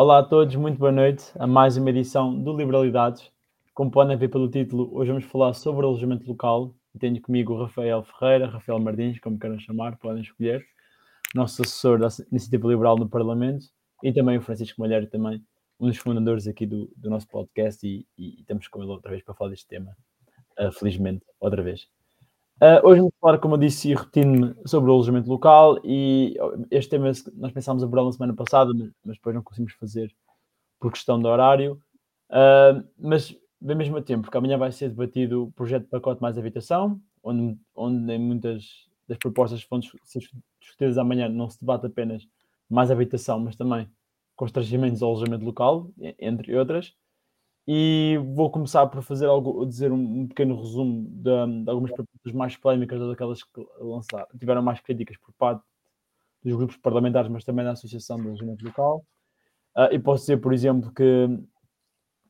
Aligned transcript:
Olá 0.00 0.20
a 0.20 0.22
todos, 0.22 0.54
muito 0.54 0.78
boa 0.78 0.92
noite 0.92 1.24
a 1.40 1.44
mais 1.44 1.76
uma 1.76 1.90
edição 1.90 2.32
do 2.40 2.56
Liberalidades. 2.56 3.32
Como 3.74 3.90
podem 3.90 4.16
ver 4.16 4.28
pelo 4.28 4.48
título, 4.48 4.96
hoje 4.96 5.10
vamos 5.10 5.24
falar 5.24 5.52
sobre 5.54 5.84
alojamento 5.84 6.24
local. 6.24 6.72
Tenho 7.00 7.20
comigo 7.20 7.52
o 7.52 7.62
Rafael 7.62 8.04
Ferreira, 8.04 8.46
Rafael 8.46 8.78
Martins, 8.78 9.18
como 9.18 9.36
queiram 9.36 9.58
chamar, 9.58 9.98
podem 9.98 10.22
escolher, 10.22 10.64
nosso 11.34 11.62
assessor 11.62 11.98
da 11.98 12.06
Iniciativa 12.30 12.68
Liberal 12.68 12.96
no 12.96 13.08
Parlamento, 13.08 13.66
e 14.04 14.12
também 14.12 14.38
o 14.38 14.40
Francisco 14.40 14.80
Malheiro, 14.80 15.08
também 15.08 15.44
um 15.80 15.88
dos 15.88 15.96
fundadores 15.96 16.46
aqui 16.46 16.64
do, 16.64 16.88
do 16.96 17.10
nosso 17.10 17.26
podcast, 17.26 17.84
e, 17.84 18.06
e, 18.16 18.38
estamos 18.38 18.68
com 18.68 18.80
ele 18.80 18.92
outra 18.92 19.10
vez 19.10 19.24
para 19.24 19.34
falar 19.34 19.50
deste 19.50 19.66
tema, 19.66 19.96
uh, 20.60 20.70
felizmente, 20.70 21.26
outra 21.40 21.60
vez. 21.60 21.88
Uh, 22.60 22.84
hoje 22.84 22.98
vamos 22.98 23.14
falar, 23.20 23.38
como 23.38 23.54
eu 23.54 23.58
disse, 23.58 23.88
e 23.88 23.94
repetindo-me 23.94 24.52
sobre 24.66 24.90
o 24.90 24.92
alojamento 24.92 25.30
local 25.30 25.78
e 25.84 26.36
este 26.72 26.90
tema 26.90 27.08
nós 27.34 27.52
pensámos 27.52 27.84
abordar 27.84 28.06
na 28.06 28.12
semana 28.12 28.34
passada, 28.34 28.72
mas 29.04 29.16
depois 29.16 29.32
não 29.32 29.44
conseguimos 29.44 29.74
fazer 29.74 30.12
por 30.80 30.90
questão 30.90 31.20
de 31.20 31.26
horário. 31.28 31.80
Uh, 32.28 32.82
mas 32.98 33.32
bem 33.60 33.76
mesmo 33.76 33.96
a 33.96 34.02
tempo, 34.02 34.22
porque 34.22 34.36
amanhã 34.36 34.58
vai 34.58 34.72
ser 34.72 34.88
debatido 34.88 35.44
o 35.44 35.52
projeto 35.52 35.84
de 35.84 35.88
pacote 35.88 36.20
mais 36.20 36.36
habitação, 36.36 37.00
onde, 37.22 37.56
onde 37.76 38.12
em 38.12 38.18
muitas 38.18 38.64
das 39.06 39.18
propostas 39.18 39.62
que 39.62 39.70
vão 39.70 39.80
ser 39.80 40.20
discutidas 40.60 40.98
amanhã 40.98 41.28
não 41.28 41.48
se 41.48 41.60
debate 41.60 41.86
apenas 41.86 42.26
mais 42.68 42.90
habitação, 42.90 43.38
mas 43.38 43.54
também 43.54 43.88
constrangimentos 44.34 45.00
ao 45.00 45.10
alojamento 45.10 45.44
local, 45.44 45.92
entre 46.18 46.56
outras. 46.56 46.92
E 47.70 48.16
vou 48.34 48.50
começar 48.50 48.86
por 48.86 49.02
fazer 49.02 49.26
algo, 49.26 49.66
dizer 49.66 49.92
um, 49.92 50.26
pequeno 50.26 50.56
resumo 50.56 51.06
de, 51.10 51.64
de, 51.64 51.70
algumas 51.70 51.92
propostas 51.92 52.32
mais 52.32 52.56
polémicas, 52.56 52.98
daquelas 52.98 53.44
que 53.44 53.66
lançaram, 53.78 54.26
tiveram 54.38 54.62
mais 54.62 54.80
críticas 54.80 55.18
por 55.18 55.34
parte 55.34 55.62
dos 56.42 56.56
grupos 56.56 56.78
parlamentares, 56.78 57.30
mas 57.30 57.44
também 57.44 57.66
da 57.66 57.72
Associação 57.72 58.18
do 58.18 58.28
Alojamento 58.28 58.64
Local. 58.64 59.04
Uh, 59.76 59.92
e 59.92 59.98
posso 59.98 60.22
dizer, 60.22 60.38
por 60.38 60.54
exemplo, 60.54 60.90
que 60.94 61.28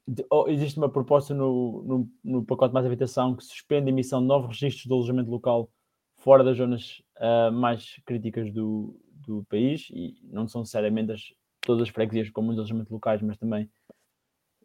de, 0.08 0.26
oh, 0.28 0.46
existe 0.48 0.76
uma 0.76 0.88
proposta 0.88 1.32
no, 1.32 1.84
no, 1.84 2.10
no, 2.24 2.44
pacote 2.44 2.74
mais 2.74 2.84
habitação 2.84 3.36
que 3.36 3.44
suspende 3.44 3.90
a 3.90 3.92
emissão 3.92 4.20
de 4.20 4.26
novos 4.26 4.48
registros 4.48 4.86
de 4.86 4.92
alojamento 4.92 5.30
local 5.30 5.70
fora 6.16 6.42
das 6.42 6.56
zonas 6.56 7.00
uh, 7.18 7.52
mais 7.52 7.94
críticas 8.04 8.52
do, 8.52 8.98
do 9.24 9.44
país, 9.44 9.88
e 9.92 10.16
não 10.24 10.48
são 10.48 10.62
necessariamente 10.62 11.12
as, 11.12 11.20
todas 11.60 11.82
as 11.82 11.90
freguesias 11.90 12.28
com 12.28 12.42
muitos 12.42 12.58
alojamentos 12.58 12.90
locais, 12.90 13.22
mas 13.22 13.36
também 13.36 13.70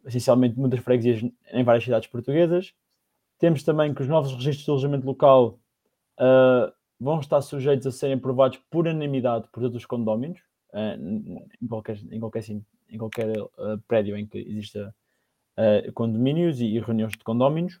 essencialmente 0.06 0.58
muitas 0.58 0.80
freguesias 0.80 1.22
em 1.52 1.64
várias 1.64 1.84
cidades 1.84 2.08
portuguesas. 2.08 2.72
Temos 3.38 3.62
também 3.62 3.92
que 3.94 4.02
os 4.02 4.08
novos 4.08 4.32
registros 4.32 4.64
de 4.64 4.70
alojamento 4.70 5.06
local 5.06 5.58
uh, 6.18 6.72
vão 7.00 7.20
estar 7.20 7.40
sujeitos 7.40 7.86
a 7.86 7.92
serem 7.92 8.16
aprovados 8.16 8.58
por 8.70 8.86
unanimidade 8.86 9.48
por 9.52 9.62
todos 9.62 9.76
os 9.76 9.86
condóminos, 9.86 10.40
uh, 10.72 11.46
em 11.60 11.66
qualquer, 11.66 11.98
em 12.10 12.20
qualquer, 12.20 12.42
em 12.88 12.98
qualquer 12.98 13.40
uh, 13.40 13.78
prédio 13.88 14.16
em 14.16 14.26
que 14.26 14.38
exista 14.38 14.94
condomínios 15.94 16.60
e, 16.60 16.64
e, 16.64 16.80
reuniões 16.80 17.12
de 17.12 17.22
condóminos. 17.22 17.80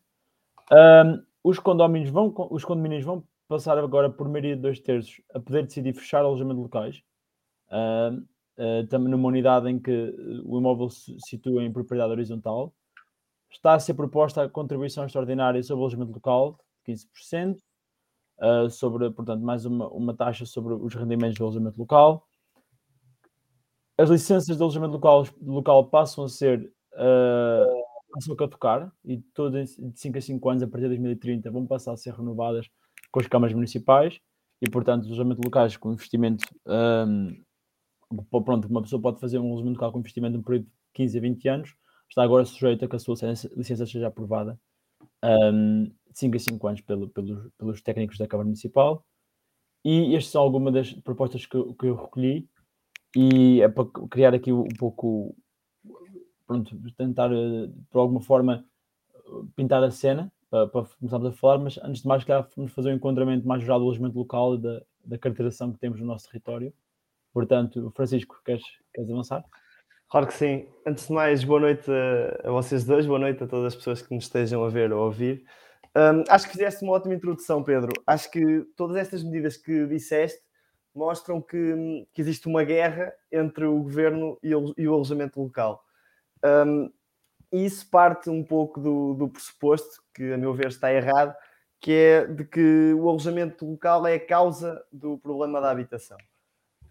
os, 1.42 1.58
condóminos 1.58 2.08
vão, 2.08 2.32
os 2.52 2.64
condomínios 2.64 3.04
vão 3.04 3.24
passar 3.48 3.76
agora 3.78 4.08
por 4.08 4.28
maioria 4.28 4.54
de 4.54 4.62
dois 4.62 4.78
terços 4.78 5.20
a 5.34 5.40
poder 5.40 5.64
decidir 5.64 5.92
fechar 5.92 6.20
alojamento 6.20 6.60
locais. 6.60 7.02
Uh, 8.58 8.86
também 8.88 9.10
numa 9.10 9.28
unidade 9.28 9.68
em 9.68 9.78
que 9.78 9.90
eh, 9.90 10.42
o 10.44 10.58
imóvel 10.58 10.90
se 10.90 11.16
situa 11.20 11.62
em 11.62 11.72
propriedade 11.72 12.12
horizontal. 12.12 12.74
Está 13.50 13.74
a 13.74 13.80
ser 13.80 13.94
proposta 13.94 14.42
a 14.42 14.48
contribuição 14.48 15.04
extraordinária 15.04 15.62
sobre 15.62 15.80
o 15.80 15.84
alojamento 15.84 16.12
local, 16.12 16.58
de 16.86 16.92
15%, 16.92 17.56
uh, 17.56 17.60
eh, 18.40 18.68
sobre, 18.70 19.10
portanto, 19.10 19.42
mais 19.42 19.64
uma, 19.64 19.88
uma 19.88 20.14
taxa 20.14 20.44
sobre 20.46 20.74
os 20.74 20.94
rendimentos 20.94 21.38
do 21.38 21.44
alojamento 21.44 21.78
local. 21.78 22.26
As 23.96 24.10
licenças 24.10 24.56
de 24.56 24.62
alojamento 24.62 24.94
local, 24.94 25.24
local 25.40 25.86
passam 25.88 26.24
a 26.24 26.28
ser 26.28 26.72
uh, 26.94 27.84
passam 28.14 28.34
a 28.34 28.36
catucar 28.36 28.92
e 29.04 29.18
todas 29.34 29.76
de 29.76 30.00
5 30.00 30.18
a 30.18 30.20
5 30.20 30.50
anos, 30.50 30.62
a 30.62 30.68
partir 30.68 30.82
de 30.82 30.96
2030, 30.96 31.50
vão 31.50 31.66
passar 31.66 31.92
a 31.92 31.96
ser 31.96 32.14
renovadas 32.14 32.68
com 33.10 33.20
as 33.20 33.26
câmaras 33.26 33.54
municipais 33.54 34.20
e, 34.60 34.70
portanto, 34.70 35.02
os 35.02 35.08
alojamentos 35.08 35.44
locais 35.44 35.76
com 35.76 35.92
investimento 35.92 36.44
um, 36.66 37.42
pronto, 38.22 38.68
uma 38.68 38.82
pessoa 38.82 39.00
pode 39.00 39.20
fazer 39.20 39.38
um 39.38 39.52
alojamento 39.52 39.74
local 39.74 39.92
com 39.92 39.98
investimento 39.98 40.32
de 40.32 40.38
um 40.38 40.42
período 40.42 40.64
de 40.64 40.70
15 40.94 41.18
a 41.18 41.20
20 41.20 41.48
anos, 41.48 41.74
está 42.08 42.22
agora 42.22 42.44
sujeito 42.44 42.84
a 42.84 42.88
que 42.88 42.96
a 42.96 42.98
sua 42.98 43.14
licença 43.56 43.86
seja 43.86 44.06
aprovada 44.06 44.58
um, 45.24 45.84
de 45.84 46.18
5 46.18 46.36
a 46.36 46.38
5 46.38 46.66
anos 46.68 46.80
pelo, 46.82 47.08
pelos, 47.08 47.50
pelos 47.58 47.82
técnicos 47.82 48.18
da 48.18 48.26
Câmara 48.26 48.46
Municipal. 48.46 49.04
E 49.84 50.14
estas 50.14 50.32
são 50.32 50.42
algumas 50.42 50.72
das 50.72 50.92
propostas 50.92 51.44
que, 51.44 51.74
que 51.74 51.86
eu 51.86 51.94
recolhi 51.94 52.48
e 53.16 53.60
é 53.60 53.68
para 53.68 53.84
criar 54.10 54.34
aqui 54.34 54.52
um 54.52 54.68
pouco, 54.78 55.36
pronto, 56.46 56.76
tentar 56.96 57.30
eh, 57.32 57.68
por 57.90 58.00
alguma 58.00 58.20
forma 58.20 58.64
pintar 59.54 59.82
a 59.82 59.90
cena 59.90 60.32
para, 60.50 60.66
para 60.68 60.86
começarmos 60.98 61.28
a 61.28 61.32
falar, 61.32 61.58
mas 61.58 61.78
antes 61.78 62.02
de 62.02 62.08
mais, 62.08 62.24
quero 62.24 62.46
fazer 62.68 62.92
um 62.92 62.96
encontramento 62.96 63.46
mais 63.46 63.62
geral 63.62 63.78
do 63.78 63.86
alojamento 63.86 64.18
local 64.18 64.54
e 64.54 64.58
da, 64.58 64.82
da 65.04 65.18
caracterização 65.18 65.72
que 65.72 65.78
temos 65.78 66.00
no 66.00 66.06
nosso 66.06 66.26
território 66.28 66.72
Portanto, 67.34 67.92
Francisco, 67.96 68.40
queres, 68.44 68.62
queres 68.94 69.10
avançar? 69.10 69.44
Claro 70.08 70.28
que 70.28 70.34
sim. 70.34 70.68
Antes 70.86 71.08
de 71.08 71.12
mais, 71.12 71.42
boa 71.42 71.58
noite 71.58 71.90
a, 72.44 72.48
vocês 72.52 72.84
dois, 72.84 73.04
boa 73.04 73.18
noite 73.18 73.42
a 73.42 73.48
todas 73.48 73.66
as 73.66 73.74
pessoas 73.74 74.00
que 74.00 74.14
nos 74.14 74.26
estejam 74.26 74.64
a 74.64 74.68
ver 74.68 74.92
ou 74.92 75.02
a 75.02 75.06
ouvir. 75.06 75.44
Um, 75.96 76.22
acho 76.28 76.46
que 76.46 76.52
fizeste 76.52 76.84
uma 76.84 76.92
ótima 76.92 77.14
introdução, 77.14 77.64
Pedro. 77.64 77.92
Acho 78.06 78.30
que 78.30 78.64
todas 78.76 78.96
estas 78.96 79.24
medidas 79.24 79.56
que 79.56 79.84
disseste 79.86 80.40
mostram 80.94 81.42
que, 81.42 82.06
que 82.12 82.20
existe 82.20 82.46
uma 82.46 82.62
guerra 82.62 83.12
entre 83.32 83.64
o 83.64 83.82
governo 83.82 84.38
e 84.40 84.54
o, 84.54 84.72
e 84.78 84.86
o 84.86 84.94
alojamento 84.94 85.42
local. 85.42 85.82
Um, 86.44 86.88
isso 87.50 87.90
parte 87.90 88.30
um 88.30 88.44
pouco 88.44 88.80
do, 88.80 89.14
do 89.14 89.28
pressuposto, 89.28 90.00
que 90.14 90.32
a 90.32 90.38
meu 90.38 90.54
ver 90.54 90.68
está 90.68 90.92
errado, 90.92 91.34
que 91.80 91.92
é 91.92 92.26
de 92.26 92.44
que 92.44 92.94
o 92.94 93.08
alojamento 93.08 93.68
local 93.68 94.06
é 94.06 94.14
a 94.14 94.24
causa 94.24 94.80
do 94.92 95.18
problema 95.18 95.60
da 95.60 95.72
habitação. 95.72 96.16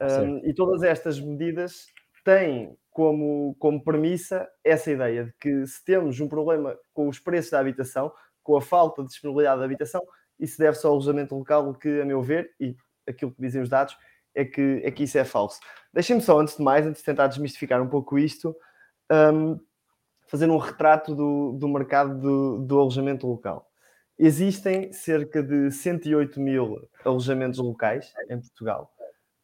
Um, 0.01 0.37
e 0.47 0.53
todas 0.53 0.83
estas 0.83 1.19
medidas 1.19 1.87
têm 2.23 2.77
como, 2.91 3.55
como 3.59 3.83
premissa 3.83 4.47
essa 4.63 4.91
ideia 4.91 5.25
de 5.25 5.33
que 5.39 5.65
se 5.65 5.83
temos 5.83 6.19
um 6.19 6.27
problema 6.27 6.77
com 6.93 7.07
os 7.07 7.19
preços 7.19 7.51
da 7.51 7.59
habitação, 7.59 8.11
com 8.41 8.55
a 8.55 8.61
falta 8.61 9.01
de 9.01 9.09
disponibilidade 9.09 9.59
da 9.59 9.65
habitação, 9.65 10.01
isso 10.39 10.57
deve-se 10.57 10.85
ao 10.85 10.93
alojamento 10.93 11.35
local, 11.35 11.73
que, 11.73 12.01
a 12.01 12.05
meu 12.05 12.21
ver, 12.21 12.51
e 12.59 12.75
aquilo 13.07 13.31
que 13.31 13.41
dizem 13.41 13.61
os 13.61 13.69
dados, 13.69 13.95
é 14.35 14.43
que, 14.43 14.81
é 14.83 14.91
que 14.91 15.03
isso 15.03 15.17
é 15.17 15.23
falso. 15.23 15.59
Deixem-me 15.93 16.21
só, 16.21 16.39
antes 16.39 16.57
de 16.57 16.63
mais, 16.63 16.85
antes 16.85 17.01
de 17.01 17.05
tentar 17.05 17.27
desmistificar 17.27 17.81
um 17.81 17.87
pouco 17.87 18.17
isto, 18.17 18.55
um, 19.11 19.59
fazer 20.27 20.49
um 20.49 20.57
retrato 20.57 21.13
do, 21.15 21.53
do 21.53 21.67
mercado 21.67 22.19
do, 22.19 22.59
do 22.59 22.79
alojamento 22.79 23.27
local. 23.27 23.69
Existem 24.17 24.91
cerca 24.93 25.41
de 25.41 25.71
108 25.71 26.39
mil 26.39 26.87
alojamentos 27.03 27.59
locais 27.59 28.13
em 28.29 28.39
Portugal. 28.39 28.92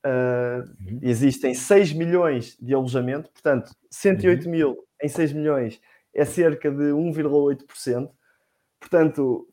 Uh, 0.05 0.63
uhum. 0.79 0.99
Existem 1.01 1.53
6 1.53 1.93
milhões 1.93 2.57
de 2.59 2.73
alojamento, 2.73 3.29
portanto, 3.31 3.71
108 3.91 4.45
uhum. 4.45 4.51
mil 4.51 4.77
em 5.01 5.07
6 5.09 5.33
milhões 5.33 5.81
é 6.13 6.25
cerca 6.25 6.71
de 6.71 6.91
1,8%. 6.91 8.09
Portanto, 8.79 9.47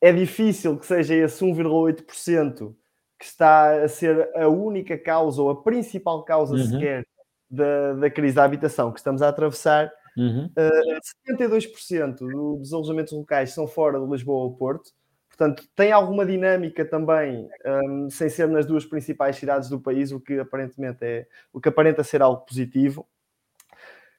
é 0.00 0.12
difícil 0.12 0.76
que 0.78 0.86
seja 0.86 1.14
esse 1.14 1.44
1,8% 1.44 2.74
que 3.18 3.24
está 3.24 3.84
a 3.84 3.88
ser 3.88 4.28
a 4.36 4.48
única 4.48 4.98
causa 4.98 5.40
ou 5.40 5.50
a 5.50 5.62
principal 5.62 6.24
causa 6.24 6.54
uhum. 6.54 6.64
sequer 6.64 7.06
da, 7.48 7.92
da 7.94 8.10
crise 8.10 8.34
da 8.34 8.44
habitação 8.44 8.90
que 8.90 8.98
estamos 8.98 9.22
a 9.22 9.28
atravessar. 9.28 9.92
Uhum. 10.16 10.46
Uh, 10.46 11.30
72% 11.30 12.16
dos 12.58 12.72
alojamentos 12.72 13.12
locais 13.12 13.52
são 13.52 13.66
fora 13.68 14.00
de 14.00 14.06
Lisboa 14.06 14.44
ou 14.44 14.56
Porto. 14.56 14.90
Portanto, 15.36 15.66
tem 15.74 15.90
alguma 15.90 16.26
dinâmica 16.26 16.84
também, 16.84 17.48
um, 17.64 18.10
sem 18.10 18.28
ser 18.28 18.48
nas 18.48 18.66
duas 18.66 18.84
principais 18.84 19.36
cidades 19.36 19.70
do 19.70 19.80
país, 19.80 20.12
o 20.12 20.20
que 20.20 20.38
aparentemente 20.38 20.98
é 21.00 21.26
o 21.50 21.58
que 21.58 21.70
aparenta 21.70 22.04
ser 22.04 22.20
algo 22.20 22.44
positivo. 22.44 23.08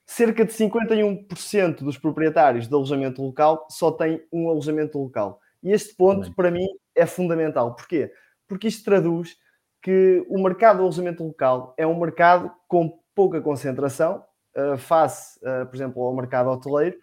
Cerca 0.08 0.44
de 0.44 0.52
51% 0.52 1.84
dos 1.84 2.00
proprietários 2.00 2.68
de 2.68 2.74
alojamento 2.74 3.22
local 3.22 3.68
só 3.70 3.92
têm 3.92 4.26
um 4.32 4.50
alojamento 4.50 4.98
local. 4.98 5.40
E 5.62 5.72
este 5.72 5.96
ponto, 5.96 6.24
Bem. 6.24 6.34
para 6.34 6.52
mim, 6.52 6.68
é 6.96 7.06
fundamental. 7.06 7.76
Porquê? 7.76 8.12
Porque 8.48 8.68
isto 8.68 8.84
traduz 8.84 9.38
que 9.84 10.26
o 10.28 10.42
mercado 10.42 10.78
do 10.78 10.84
alojamento 10.84 11.24
local 11.24 11.76
é 11.78 11.86
um 11.86 12.00
mercado 12.00 12.52
com 12.68 13.00
pouca 13.14 13.40
concentração, 13.40 14.26
uh, 14.58 14.78
face, 14.78 15.40
uh, 15.40 15.66
por 15.68 15.76
exemplo, 15.76 16.02
ao 16.02 16.16
mercado 16.16 16.50
hoteleiro, 16.50 16.98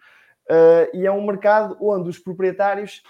uh, 0.49 0.95
e 0.95 1.05
é 1.05 1.11
um 1.11 1.25
mercado 1.25 1.77
onde 1.79 2.09
os 2.09 2.19
proprietários 2.19 3.01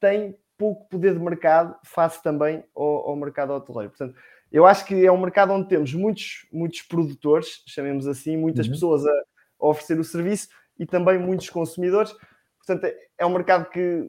têm 0.00 0.36
pouco 0.60 0.86
poder 0.90 1.14
de 1.14 1.18
mercado 1.18 1.74
face 1.82 2.22
também 2.22 2.62
ao, 2.76 3.08
ao 3.08 3.16
mercado 3.16 3.54
hoteleiro. 3.54 3.88
Portanto, 3.88 4.14
eu 4.52 4.66
acho 4.66 4.84
que 4.84 5.06
é 5.06 5.10
um 5.10 5.18
mercado 5.18 5.54
onde 5.54 5.68
temos 5.68 5.94
muitos, 5.94 6.46
muitos 6.52 6.82
produtores, 6.82 7.62
chamemos 7.66 8.06
assim, 8.06 8.36
muitas 8.36 8.66
uhum. 8.66 8.72
pessoas 8.72 9.06
a, 9.06 9.10
a, 9.10 9.66
oferecer 9.66 9.98
o 9.98 10.04
serviço 10.04 10.48
e 10.78 10.84
também 10.84 11.18
muitos 11.18 11.48
consumidores. 11.48 12.14
Portanto, 12.58 12.84
é, 12.84 12.94
é 13.16 13.24
um 13.24 13.32
mercado 13.32 13.70
que 13.70 14.06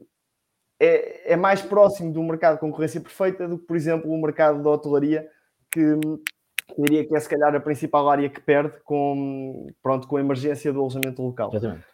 é, 0.78 1.32
é, 1.32 1.36
mais 1.38 1.62
próximo 1.62 2.12
do 2.12 2.22
mercado 2.22 2.56
de 2.56 2.60
concorrência 2.60 3.00
perfeita 3.00 3.48
do 3.48 3.58
que, 3.58 3.66
por 3.66 3.78
exemplo, 3.78 4.12
o 4.12 4.22
mercado 4.22 4.62
da 4.62 4.72
hotelaria, 4.72 5.30
que 5.72 5.80
eu 5.80 6.22
diria 6.80 7.08
que 7.08 7.16
é 7.16 7.20
se 7.20 7.30
calhar 7.30 7.56
a 7.56 7.60
principal 7.62 8.10
área 8.10 8.30
que 8.30 8.42
perde 8.42 8.78
com, 8.84 9.68
pronto, 9.82 10.06
com 10.06 10.18
a 10.18 10.20
emergência 10.20 10.74
do 10.74 10.82
alojamento 10.82 11.22
local. 11.22 11.50
Exatamente. 11.54 11.86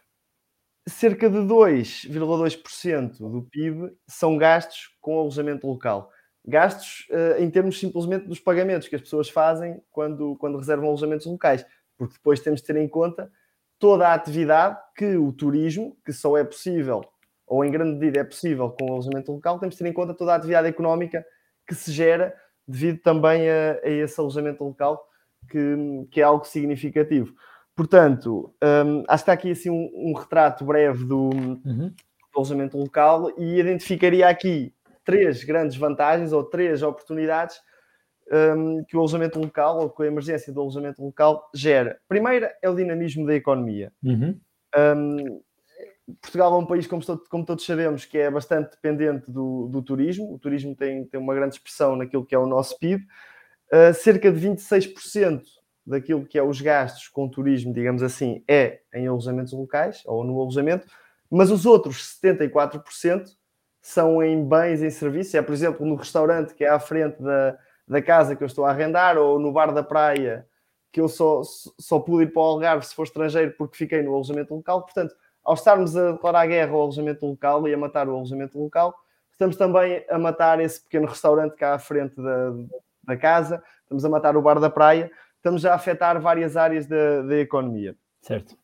Cerca 0.87 1.29
de 1.29 1.37
2,2% 1.39 3.17
do 3.17 3.41
PIB 3.43 3.91
são 4.07 4.37
gastos 4.37 4.95
com 5.01 5.19
alojamento 5.19 5.67
local. 5.67 6.09
Gastos 6.45 7.05
uh, 7.09 7.41
em 7.41 7.49
termos 7.51 7.77
simplesmente 7.77 8.25
dos 8.25 8.39
pagamentos 8.39 8.87
que 8.87 8.95
as 8.95 9.01
pessoas 9.01 9.29
fazem 9.29 9.81
quando, 9.91 10.37
quando 10.37 10.57
reservam 10.57 10.87
alojamentos 10.87 11.25
locais, 11.25 11.65
porque 11.97 12.13
depois 12.13 12.39
temos 12.39 12.61
de 12.61 12.67
ter 12.67 12.77
em 12.77 12.87
conta 12.87 13.29
toda 13.77 14.07
a 14.07 14.13
atividade 14.13 14.77
que 14.95 15.17
o 15.17 15.31
turismo, 15.33 15.97
que 16.05 16.13
só 16.13 16.37
é 16.37 16.43
possível, 16.43 17.03
ou 17.45 17.65
em 17.65 17.71
grande 17.71 17.97
medida 17.99 18.21
é 18.21 18.23
possível 18.23 18.69
com 18.69 18.85
o 18.85 18.93
alojamento 18.93 19.31
local, 19.31 19.59
temos 19.59 19.75
de 19.75 19.83
ter 19.83 19.89
em 19.89 19.93
conta 19.93 20.13
toda 20.13 20.33
a 20.33 20.35
atividade 20.35 20.67
económica 20.67 21.25
que 21.67 21.75
se 21.75 21.91
gera 21.91 22.33
devido 22.67 22.99
também 22.99 23.49
a, 23.49 23.79
a 23.83 23.89
esse 23.89 24.19
alojamento 24.19 24.63
local, 24.63 25.05
que, 25.49 26.07
que, 26.11 26.21
é 26.21 26.23
algo 26.23 26.45
significativo. 26.45 27.33
Portanto, 27.77 28.51
um, 28.63 29.03
acho 29.07 29.07
que 29.07 29.13
está 29.13 29.33
aqui 29.33 29.51
assim 29.51 29.69
um, 29.69 29.91
um 29.93 30.13
retrato 30.13 30.65
breve 30.65 31.05
do, 31.05 31.29
uhum. 31.29 31.93
do, 31.93 31.93
alojamento 32.35 32.75
local 32.75 33.31
e 33.37 33.59
identificaria 33.59 34.27
aqui 34.27 34.73
três 35.05 35.43
grandes 35.43 35.77
vantagens 35.77 36.33
ou 36.33 36.43
três 36.43 36.81
oportunidades 36.81 37.55
um, 38.31 38.83
que 38.83 38.97
o 38.97 38.99
alojamento 38.99 39.39
local 39.39 39.79
ou 39.79 39.91
que 39.91 40.01
a 40.01 40.07
emergência 40.07 40.51
do 40.51 40.59
alojamento 40.59 41.03
local 41.03 41.47
gera. 41.53 41.99
Primeira 42.07 42.51
é 42.63 42.67
o 42.67 42.75
dinamismo 42.75 43.27
da 43.27 43.35
economia. 43.35 43.93
Uhum. 44.03 44.39
Um, 44.75 45.41
Portugal 46.19 46.55
é 46.55 46.57
um 46.57 46.65
país, 46.65 46.87
como, 46.87 47.03
como, 47.29 47.45
todos 47.45 47.63
sabemos, 47.63 48.05
que 48.05 48.17
é 48.17 48.31
bastante 48.31 48.71
dependente 48.71 49.31
do, 49.31 49.67
do, 49.67 49.83
turismo. 49.83 50.33
O 50.33 50.39
turismo 50.39 50.75
tem, 50.75 51.05
tem 51.05 51.19
uma 51.19 51.35
grande 51.35 51.55
expressão 51.55 51.95
naquilo 51.95 52.25
que 52.25 52.33
é 52.33 52.39
o 52.39 52.47
nosso 52.47 52.79
PIB. 52.79 53.05
Uh, 53.71 53.93
cerca 53.93 54.31
de 54.31 54.47
26% 54.47 55.43
daquilo 55.87 56.25
que 56.25 56.37
é 56.37 56.43
os 56.43 56.59
gastos 56.59 57.07
com 57.07 57.29
turismo, 57.29 57.73
digamos 57.73 58.03
assim, 58.03 58.43
é 58.47 58.81
em 58.93 59.07
alojamentos 59.07 59.53
locais 59.53 60.03
ou 60.05 60.23
no 60.23 60.39
alojamento, 60.41 60.85
mas 61.31 61.49
os 61.49 61.65
outros 61.65 62.19
74% 62.21 63.29
são 63.81 64.21
em 64.21 64.45
bens 64.45 64.81
e 64.81 64.91
serviços. 64.91 65.33
É, 65.33 65.41
por 65.41 65.53
exemplo, 65.53 65.85
no 65.85 65.95
restaurante 65.95 66.53
que 66.53 66.65
é 66.65 66.69
à 66.69 66.79
frente 66.79 67.21
da, 67.21 67.57
da 67.87 68.01
casa 68.01 68.35
que 68.35 68.43
eu 68.43 68.47
estou 68.47 68.65
a 68.65 68.71
arrendar 68.71 69.17
ou 69.17 69.39
no 69.39 69.51
bar 69.51 69.73
da 69.73 69.81
praia 69.81 70.45
que 70.91 70.99
eu 70.99 71.07
só, 71.07 71.41
só 71.79 71.99
pude 71.99 72.23
ir 72.23 72.33
para 72.33 72.41
o 72.41 72.45
Algarve 72.45 72.85
se 72.85 72.93
for 72.93 73.03
estrangeiro 73.03 73.53
porque 73.57 73.77
fiquei 73.77 74.01
no 74.01 74.13
alojamento 74.13 74.53
local. 74.53 74.81
Portanto, 74.81 75.15
ao 75.43 75.53
estarmos 75.53 75.95
a 75.95 76.11
declarar 76.11 76.47
guerra 76.47 76.73
ao 76.73 76.81
alojamento 76.81 77.25
local 77.25 77.67
e 77.67 77.73
a 77.73 77.77
matar 77.77 78.09
o 78.09 78.15
alojamento 78.15 78.59
local, 78.59 78.93
estamos 79.31 79.55
também 79.55 80.03
a 80.09 80.19
matar 80.19 80.59
esse 80.59 80.81
pequeno 80.81 81.07
restaurante 81.07 81.55
cá 81.55 81.75
à 81.75 81.79
frente 81.79 82.15
da, 82.15 82.53
da 83.03 83.15
casa, 83.15 83.63
estamos 83.83 84.03
a 84.03 84.09
matar 84.09 84.35
o 84.35 84.41
bar 84.41 84.59
da 84.59 84.69
praia, 84.69 85.09
estamos 85.47 85.65
a 85.65 85.73
afetar 85.73 86.19
várias 86.19 86.57
áreas 86.57 86.85
da, 86.85 87.21
da 87.21 87.37
economia. 87.37 87.95
Certo. 88.21 88.55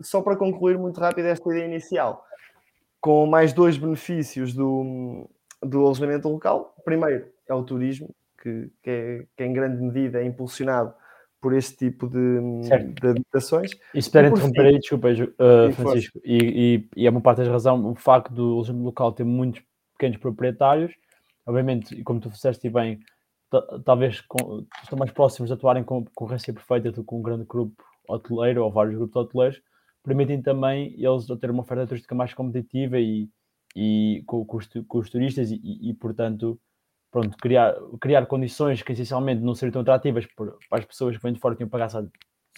Só 0.00 0.20
para 0.20 0.36
concluir 0.36 0.76
muito 0.76 1.00
rápido 1.00 1.26
esta 1.26 1.48
ideia 1.48 1.66
inicial, 1.66 2.24
com 3.00 3.26
mais 3.26 3.52
dois 3.52 3.78
benefícios 3.78 4.52
do, 4.52 5.30
do 5.62 5.80
alojamento 5.80 6.28
local. 6.28 6.74
Primeiro 6.84 7.26
é 7.48 7.54
o 7.54 7.62
turismo, 7.62 8.14
que, 8.42 8.70
que, 8.82 8.90
é, 8.90 9.24
que 9.36 9.44
em 9.44 9.52
grande 9.52 9.80
medida 9.80 10.20
é 10.20 10.24
impulsionado 10.24 10.92
por 11.40 11.54
este 11.54 11.76
tipo 11.76 12.08
de, 12.08 12.40
de 13.00 13.08
habitações. 13.08 13.70
E 13.94 14.02
puder 14.02 14.24
interromper 14.26 14.66
aí, 14.66 14.78
desculpa, 14.80 15.08
uh, 15.10 15.72
Francisco, 15.72 16.20
e, 16.24 16.38
e, 16.96 17.02
e, 17.02 17.06
é 17.06 17.10
uma 17.10 17.20
parte 17.20 17.42
da 17.42 17.50
razão, 17.50 17.92
o 17.92 17.94
facto 17.94 18.32
do 18.32 18.54
alojamento 18.54 18.84
local 18.84 19.12
ter 19.12 19.24
muitos 19.24 19.62
pequenos 19.92 20.16
proprietários, 20.18 20.92
obviamente, 21.46 21.94
e 21.94 22.02
como 22.02 22.18
tu 22.18 22.28
disseste 22.30 22.68
bem, 22.68 22.98
talvez 23.84 24.22
estão 24.82 24.98
mais 24.98 25.10
próximos 25.10 25.48
de 25.48 25.54
atuarem 25.54 25.84
com 25.84 26.04
concorrência 26.04 26.52
perfeita 26.52 26.90
do 26.90 27.04
que 27.04 27.14
um 27.14 27.22
grande 27.22 27.44
grupo 27.44 27.82
hoteleiro 28.08 28.64
ou 28.64 28.70
vários 28.70 28.96
grupos 28.96 29.16
hoteleiros, 29.16 29.62
permitem 30.02 30.40
também 30.40 30.94
eles 30.98 31.26
ter 31.40 31.50
uma 31.50 31.62
oferta 31.62 31.86
turística 31.86 32.14
mais 32.14 32.32
competitiva 32.32 32.98
e, 32.98 33.28
e 33.74 34.22
com, 34.26 34.44
com, 34.44 34.56
os, 34.56 34.68
com 34.86 34.98
os 34.98 35.10
turistas 35.10 35.50
e, 35.50 35.60
e, 35.62 35.94
portanto, 35.94 36.60
pronto, 37.10 37.36
criar, 37.38 37.74
criar 38.00 38.26
condições 38.26 38.82
que 38.82 38.92
essencialmente 38.92 39.42
não 39.42 39.54
seriam 39.54 39.72
tão 39.72 39.82
atrativas 39.82 40.26
para 40.26 40.54
as 40.70 40.84
pessoas 40.84 41.16
que 41.16 41.22
vêm 41.22 41.32
de 41.32 41.40
fora 41.40 41.54
que 41.54 41.58
tinham 41.58 41.68
que 41.68 41.72
pagar 41.72 41.88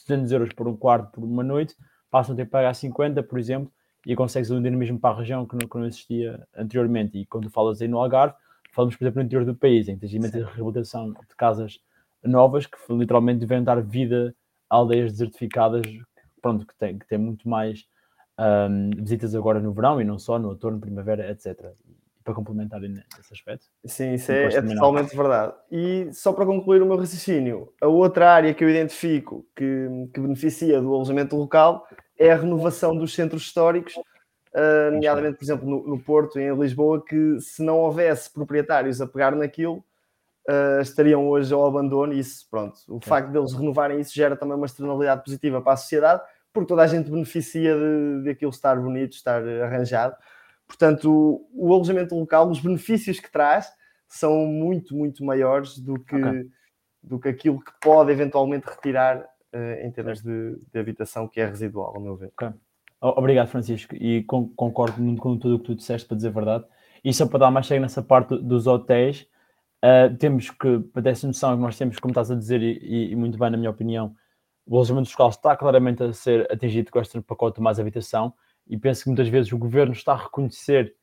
200 0.06 0.30
euros 0.30 0.52
por 0.52 0.68
um 0.68 0.76
quarto 0.76 1.12
por 1.12 1.24
uma 1.24 1.42
noite, 1.42 1.74
passam 2.10 2.34
a 2.34 2.36
ter 2.36 2.44
que 2.44 2.50
pagar 2.50 2.74
50, 2.74 3.22
por 3.22 3.38
exemplo, 3.38 3.72
e 4.06 4.14
consegues 4.14 4.50
um 4.50 4.62
dinamismo 4.62 4.98
para 4.98 5.14
a 5.14 5.18
região 5.18 5.46
que 5.46 5.56
não, 5.56 5.68
que 5.68 5.76
não 5.76 5.86
existia 5.86 6.46
anteriormente. 6.56 7.18
E 7.18 7.26
quando 7.26 7.50
falas 7.50 7.80
aí 7.80 7.88
no 7.88 7.98
Algarve, 7.98 8.34
falamos, 8.78 8.94
por 8.94 9.02
exemplo, 9.02 9.20
no 9.20 9.26
interior 9.26 9.44
do 9.44 9.56
país, 9.56 9.88
em 9.88 9.94
que 9.96 10.02
tens 10.02 10.14
imensa 10.14 10.38
reabilitação 10.54 11.10
de 11.10 11.34
casas 11.36 11.80
novas 12.22 12.64
que 12.64 12.78
literalmente 12.90 13.40
devem 13.40 13.64
dar 13.64 13.82
vida 13.82 14.32
a 14.70 14.76
aldeias 14.76 15.10
desertificadas, 15.10 15.82
pronto, 16.40 16.64
que 16.64 16.76
têm, 16.76 16.96
que 16.96 17.08
têm 17.08 17.18
muito 17.18 17.48
mais 17.48 17.88
um, 18.38 18.90
visitas 19.02 19.34
agora 19.34 19.58
no 19.58 19.72
verão 19.72 20.00
e 20.00 20.04
não 20.04 20.16
só, 20.16 20.38
no 20.38 20.50
outono, 20.50 20.80
primavera, 20.80 21.28
etc 21.28 21.74
para 22.22 22.34
complementar 22.34 22.78
nesse 22.78 23.32
aspecto. 23.32 23.64
Sim, 23.86 24.12
isso 24.12 24.30
é, 24.30 24.44
é 24.44 24.60
totalmente 24.60 25.16
verdade. 25.16 25.54
E 25.72 26.10
só 26.12 26.30
para 26.30 26.44
concluir 26.44 26.82
o 26.82 26.84
meu 26.84 26.98
raciocínio, 26.98 27.72
a 27.80 27.86
outra 27.86 28.30
área 28.30 28.52
que 28.52 28.62
eu 28.62 28.68
identifico 28.68 29.46
que, 29.56 29.88
que 30.12 30.20
beneficia 30.20 30.78
do 30.78 30.94
alojamento 30.94 31.34
local 31.34 31.86
é 32.18 32.30
a 32.30 32.36
renovação 32.36 32.94
dos 32.94 33.14
centros 33.14 33.44
históricos, 33.44 33.94
uh, 34.58 34.92
nomeadamente, 34.92 35.38
por 35.38 35.44
exemplo, 35.44 35.68
no, 35.68 35.86
no 35.86 35.98
Porto, 35.98 36.38
em 36.38 36.54
Lisboa, 36.54 37.04
que 37.04 37.40
se 37.40 37.62
não 37.62 37.78
houvesse 37.78 38.30
proprietários 38.30 39.00
a 39.00 39.06
pegar 39.06 39.34
naquilo, 39.34 39.84
uh, 40.48 40.80
estariam 40.80 41.28
hoje 41.28 41.52
ao 41.54 41.66
abandono. 41.66 42.12
E 42.12 42.18
isso, 42.18 42.46
pronto, 42.50 42.78
o 42.88 42.98
é. 42.98 43.06
facto 43.06 43.30
deles 43.30 43.52
renovarem 43.52 44.00
isso 44.00 44.14
gera 44.14 44.36
também 44.36 44.56
uma 44.56 44.66
externalidade 44.66 45.22
positiva 45.22 45.60
para 45.60 45.74
a 45.74 45.76
sociedade, 45.76 46.22
porque 46.52 46.68
toda 46.68 46.82
a 46.82 46.86
gente 46.86 47.10
beneficia 47.10 47.74
de, 47.74 48.22
de 48.24 48.30
aquilo 48.30 48.50
estar 48.50 48.76
bonito, 48.80 49.12
estar 49.12 49.42
arranjado. 49.42 50.16
Portanto, 50.66 51.46
o, 51.52 51.72
alojamento 51.72 52.14
local, 52.14 52.50
os 52.50 52.60
benefícios 52.60 53.18
que 53.20 53.30
traz 53.30 53.72
são 54.06 54.46
muito, 54.46 54.94
muito 54.94 55.24
maiores 55.24 55.78
do 55.78 55.98
que, 55.98 56.16
okay. 56.16 56.50
do 57.02 57.18
que 57.18 57.28
aquilo 57.28 57.60
que 57.60 57.72
pode 57.80 58.12
eventualmente 58.12 58.66
retirar 58.66 59.18
uh, 59.20 59.86
em 59.86 59.90
termos 59.90 60.22
de, 60.22 60.56
de, 60.72 60.78
habitação, 60.78 61.26
que 61.26 61.40
é 61.40 61.46
residual, 61.46 61.94
ao 61.94 62.00
meu 62.00 62.16
ver. 62.16 62.32
Okay. 62.34 62.50
Obrigado, 63.00 63.48
Francisco, 63.48 63.94
e 63.94 64.24
concordo 64.24 65.00
muito 65.00 65.22
com 65.22 65.38
tudo 65.38 65.54
o 65.54 65.58
que 65.58 65.66
tu 65.66 65.74
disseste, 65.74 66.06
para 66.06 66.16
dizer 66.16 66.28
a 66.28 66.32
verdade. 66.32 66.64
E 67.04 67.12
só 67.12 67.26
para 67.26 67.38
dar 67.38 67.50
mais 67.50 67.66
chega 67.66 67.80
nessa 67.80 68.02
parte 68.02 68.36
dos 68.36 68.66
hotéis, 68.66 69.26
uh, 69.84 70.16
temos 70.16 70.50
que, 70.50 70.80
para 70.92 71.02
ter 71.02 71.10
essa 71.10 71.26
noção 71.26 71.56
que 71.56 71.62
nós 71.62 71.78
temos, 71.78 71.98
como 71.98 72.10
estás 72.10 72.30
a 72.30 72.34
dizer, 72.34 72.60
e, 72.60 73.12
e, 73.12 73.16
muito 73.16 73.38
bem, 73.38 73.50
na 73.50 73.56
minha 73.56 73.70
opinião, 73.70 74.14
o 74.66 74.74
alojamento 74.74 75.10
local 75.10 75.28
está 75.28 75.56
claramente 75.56 76.02
a 76.02 76.12
ser 76.12 76.50
atingido 76.52 76.90
com 76.90 76.98
este 77.00 77.20
pacote 77.20 77.60
mais 77.60 77.78
habitação, 77.78 78.34
e 78.66 78.76
penso 78.76 79.04
que 79.04 79.10
muitas 79.10 79.28
vezes 79.28 79.52
o 79.52 79.58
governo 79.58 79.92
está 79.92 80.12
a 80.12 80.24
reconhecer 80.24 80.94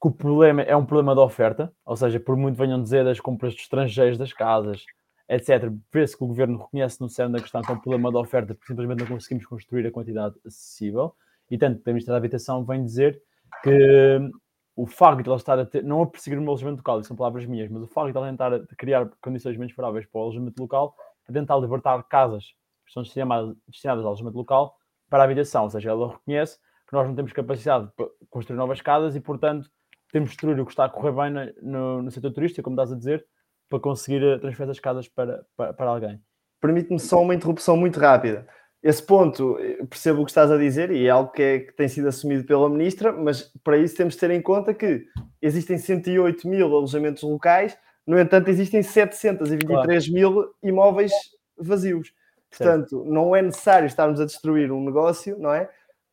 que 0.00 0.08
o 0.08 0.10
problema 0.10 0.62
é 0.62 0.74
um 0.74 0.86
problema 0.86 1.14
de 1.14 1.20
oferta, 1.20 1.72
ou 1.84 1.96
seja, 1.96 2.18
por 2.18 2.36
muito 2.36 2.56
venham 2.56 2.80
dizer 2.80 3.04
das 3.04 3.20
compras 3.20 3.54
de 3.54 3.60
estrangeiros 3.60 4.16
das 4.16 4.32
casas, 4.32 4.84
etc., 5.28 5.70
vê-se 5.92 6.16
que 6.16 6.24
o 6.24 6.26
governo 6.26 6.58
reconhece 6.58 7.00
no 7.00 7.08
cerne 7.08 7.34
da 7.34 7.40
questão 7.40 7.60
que 7.60 7.70
é 7.70 7.74
um 7.74 7.80
problema 7.80 8.10
de 8.10 8.16
oferta, 8.16 8.54
porque 8.54 8.68
simplesmente 8.68 9.00
não 9.00 9.06
conseguimos 9.06 9.44
construir 9.44 9.86
a 9.86 9.90
quantidade 9.90 10.36
acessível. 10.46 11.14
E 11.50 11.58
tanto 11.58 11.78
o 11.78 11.82
Ministério 11.86 12.14
da 12.14 12.18
Habitação 12.18 12.64
vem 12.64 12.84
dizer 12.84 13.20
que 13.62 14.30
o 14.76 14.86
facto 14.86 15.22
de 15.22 15.28
ela 15.28 15.36
estar 15.36 15.58
a 15.58 15.66
ter, 15.66 15.82
não 15.82 16.02
a 16.02 16.06
perseguir 16.06 16.38
o 16.38 16.42
alojamento 16.42 16.78
local, 16.78 17.00
isso 17.00 17.08
são 17.08 17.16
palavras 17.16 17.44
minhas, 17.44 17.70
mas 17.70 17.82
o 17.82 17.86
facto 17.86 18.12
de 18.12 18.16
ela 18.16 18.30
tentar 18.30 18.66
criar 18.78 19.10
condições 19.20 19.56
menos 19.56 19.72
favoráveis 19.74 20.06
para 20.06 20.18
o 20.18 20.22
alojamento 20.22 20.60
local 20.60 20.94
é 21.28 21.32
tentar 21.32 21.56
libertar 21.58 22.02
casas 22.04 22.44
que 22.86 22.92
são 22.92 23.02
destinadas, 23.02 23.54
destinadas 23.68 24.04
ao 24.04 24.08
alojamento 24.08 24.38
local 24.38 24.76
para 25.08 25.22
a 25.22 25.24
habitação, 25.24 25.64
ou 25.64 25.70
seja, 25.70 25.90
ela 25.90 26.12
reconhece 26.12 26.56
que 26.88 26.94
nós 26.94 27.06
não 27.06 27.14
temos 27.14 27.32
capacidade 27.32 27.90
para 27.96 28.06
construir 28.30 28.56
novas 28.56 28.80
casas 28.80 29.14
e, 29.14 29.20
portanto, 29.20 29.68
temos 30.12 30.30
de 30.30 30.36
destruir 30.36 30.58
o 30.60 30.64
que 30.64 30.72
está 30.72 30.86
a 30.86 30.88
correr 30.88 31.12
bem 31.12 31.54
no, 31.62 32.02
no 32.02 32.10
setor 32.10 32.32
turístico, 32.32 32.64
como 32.64 32.74
estás 32.74 32.92
a 32.92 32.96
dizer, 32.96 33.24
para 33.68 33.78
conseguir 33.78 34.22
eh, 34.22 34.38
transferir 34.38 34.70
as 34.70 34.80
casas 34.80 35.08
para, 35.08 35.44
para, 35.56 35.72
para 35.72 35.90
alguém. 35.90 36.20
Permite-me 36.60 36.98
só 36.98 37.22
uma 37.22 37.34
interrupção 37.34 37.76
muito 37.76 38.00
rápida. 38.00 38.46
Esse 38.82 39.02
ponto, 39.02 39.58
percebo 39.90 40.22
o 40.22 40.24
que 40.24 40.30
estás 40.30 40.50
a 40.50 40.56
dizer 40.56 40.90
e 40.90 41.06
é 41.06 41.10
algo 41.10 41.30
que, 41.30 41.42
é, 41.42 41.58
que 41.60 41.72
tem 41.74 41.86
sido 41.86 42.08
assumido 42.08 42.44
pela 42.44 42.68
Ministra, 42.68 43.12
mas 43.12 43.52
para 43.62 43.76
isso 43.76 43.96
temos 43.96 44.14
de 44.14 44.20
ter 44.20 44.30
em 44.30 44.40
conta 44.40 44.72
que 44.72 45.04
existem 45.42 45.76
108 45.76 46.48
mil 46.48 46.66
alojamentos 46.66 47.22
locais, 47.22 47.76
no 48.06 48.18
entanto, 48.18 48.48
existem 48.48 48.82
723 48.82 50.08
claro. 50.08 50.12
mil 50.12 50.54
imóveis 50.62 51.12
vazios. 51.58 52.12
Portanto, 52.48 52.88
certo. 52.88 53.04
não 53.04 53.36
é 53.36 53.42
necessário 53.42 53.86
estarmos 53.86 54.20
a 54.20 54.24
destruir 54.24 54.72
um 54.72 54.82
negócio, 54.82 55.38
não 55.38 55.52
é? 55.52 55.68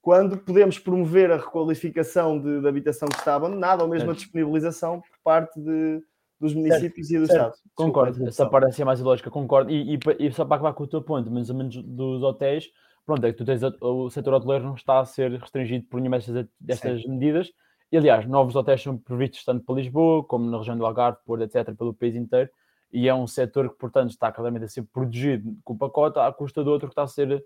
quando 0.08 0.38
podemos 0.38 0.80
promover 0.80 1.30
a 1.34 1.36
requalificação 1.36 2.40
de, 2.40 2.62
de 2.62 2.68
habitação 2.70 3.10
que 3.10 3.18
está 3.18 3.36
abandonada 3.36 3.84
ou 3.84 3.90
mesmo 3.90 4.10
a 4.10 4.14
disponibilização 4.14 5.02
por 5.02 5.20
parte 5.22 5.60
de, 5.60 6.02
dos 6.40 6.54
municípios 6.54 7.08
certo, 7.08 7.24
e 7.24 7.26
do 7.26 7.28
certo. 7.28 7.56
Estado. 7.56 7.72
Concordo, 7.76 8.28
essa 8.28 8.46
parece 8.50 8.84
mais 8.84 9.00
lógica, 9.00 9.30
concordo. 9.30 9.72
E, 9.72 9.96
e, 9.96 10.00
e, 10.20 10.32
só 10.32 10.46
para 10.46 10.58
acabar 10.58 10.74
com 10.74 10.84
o 10.84 10.88
teu 10.88 11.02
ponto, 11.02 11.30
mais 11.32 11.50
ou 11.50 11.56
menos 11.56 11.76
dos 11.84 12.22
hotéis, 12.22 12.70
pronto, 13.06 13.26
é 13.26 13.32
que 13.32 13.38
tu 13.38 13.46
tens 13.46 13.62
o 13.82 14.10
setor 14.10 14.36
hoteleiro 14.36 14.66
não 14.66 14.76
está 14.76 15.00
a 15.00 15.06
ser 15.06 15.32
restringido 15.32 15.86
por 15.88 16.00
nenhuma 16.00 16.18
destas, 16.18 16.48
destas 16.60 17.06
medidas. 17.06 17.52
E 17.92 17.98
aliás, 17.98 18.28
novos 18.28 18.56
hotéis 18.56 18.82
são 18.82 18.98
previstos 18.98 19.44
tanto 19.46 19.64
para 19.64 19.76
Lisboa 19.76 20.24
como 20.24 20.50
na 20.50 20.58
região 20.58 20.78
do 20.78 20.86
Algarve, 20.86 21.20
Porto, 21.26 21.44
etc., 21.44 21.74
pelo 21.76 21.94
país 21.94 22.16
inteiro. 22.16 22.50
e 22.92 23.08
é 23.08 23.16
um 23.16 23.26
setor 23.26 23.70
que, 23.70 23.78
portanto, 23.78 24.12
está 24.12 24.32
claramente 24.32 24.66
a 24.66 24.68
ser 24.68 24.84
protegido 24.84 25.58
com 25.64 25.74
o 25.74 25.78
pacote 25.78 26.20
à 26.20 26.32
custa 26.32 26.64
do 26.64 26.70
outro 26.70 26.88
que 26.88 26.92
está 26.92 27.04
a 27.04 27.08
ser 27.08 27.44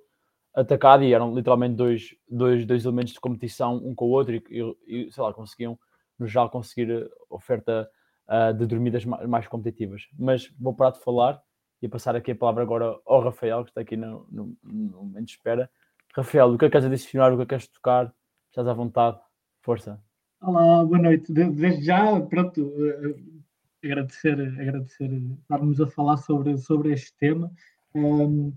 atacado 0.54 1.04
e 1.04 1.14
eram 1.14 1.34
literalmente 1.34 1.76
dois, 1.76 2.16
dois, 2.30 2.66
dois 2.66 2.84
elementos 2.84 3.14
de 3.14 3.20
competição 3.20 3.78
um 3.78 3.96
com 3.96 4.06
o 4.06 4.10
outro 4.10 4.36
e, 4.36 4.44
e, 4.50 5.08
e 5.08 5.12
sei 5.12 5.24
lá, 5.24 5.34
conseguiam 5.34 5.80
no 6.20 6.28
geral 6.28 6.50
conseguir 6.50 7.10
oferta 7.30 7.90
uh, 8.28 8.54
de 8.54 8.66
dormidas 8.66 9.06
mais, 9.06 9.48
competitivas. 9.48 10.08
Mas 10.18 10.52
vou 10.60 10.74
parar 10.74 10.92
de 10.92 11.00
falar 11.00 11.42
e 11.82 11.88
passar 11.88 12.16
aqui 12.16 12.32
a 12.32 12.36
palavra 12.36 12.64
agora 12.64 12.96
ao 13.06 13.22
Rafael, 13.22 13.64
que 13.64 13.72
está 13.72 13.82
aqui 13.82 13.98
no, 13.98 14.28
no, 14.32 14.58
no 14.64 15.04
momento 15.04 15.26
de 15.26 15.32
espera. 15.32 15.70
Rafael, 16.16 16.54
o 16.54 16.58
que 16.58 16.66
é 16.66 16.68
que 16.68 16.72
queres 16.74 16.86
adicionar, 16.86 17.32
o 17.32 17.38
que 17.38 17.44
é 17.44 17.46
que 17.46 17.50
queres 17.50 17.68
tocar? 17.68 18.14
Estás 18.50 18.68
à 18.68 18.74
vontade, 18.74 19.18
força. 19.62 20.00
Olá, 20.42 20.84
boa 20.84 21.00
noite. 21.00 21.32
Desde 21.32 21.84
já, 21.84 22.20
pronto, 22.22 22.62
uh, 22.62 23.42
agradecer, 23.84 24.40
agradecer 24.60 25.10
estarmos 25.42 25.80
a 25.80 25.88
falar 25.88 26.18
sobre, 26.18 26.58
sobre 26.58 26.94
este 26.94 27.16
tema. 27.18 27.52
Um, 27.96 28.54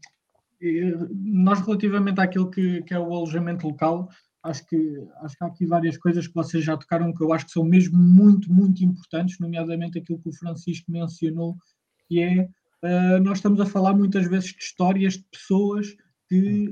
nós, 1.12 1.60
relativamente 1.60 2.20
àquilo 2.20 2.50
que, 2.50 2.82
que 2.82 2.94
é 2.94 2.98
o 2.98 3.12
alojamento 3.12 3.66
local, 3.68 4.08
acho 4.44 4.66
que, 4.66 4.76
acho 5.22 5.36
que 5.36 5.44
há 5.44 5.46
aqui 5.46 5.66
várias 5.66 5.96
coisas 5.96 6.28
que 6.28 6.34
vocês 6.34 6.62
já 6.62 6.76
tocaram 6.76 7.12
que 7.12 7.22
eu 7.22 7.32
acho 7.32 7.46
que 7.46 7.52
são 7.52 7.64
mesmo 7.64 7.98
muito, 7.98 8.52
muito 8.52 8.84
importantes, 8.84 9.38
nomeadamente 9.38 9.98
aquilo 9.98 10.20
que 10.20 10.28
o 10.28 10.34
Francisco 10.34 10.92
mencionou, 10.92 11.56
que 12.06 12.20
é 12.20 12.42
uh, 12.42 13.22
nós 13.22 13.38
estamos 13.38 13.60
a 13.60 13.66
falar 13.66 13.94
muitas 13.94 14.28
vezes 14.28 14.50
de 14.50 14.62
histórias 14.62 15.14
de 15.14 15.24
pessoas 15.32 15.96
que 16.28 16.70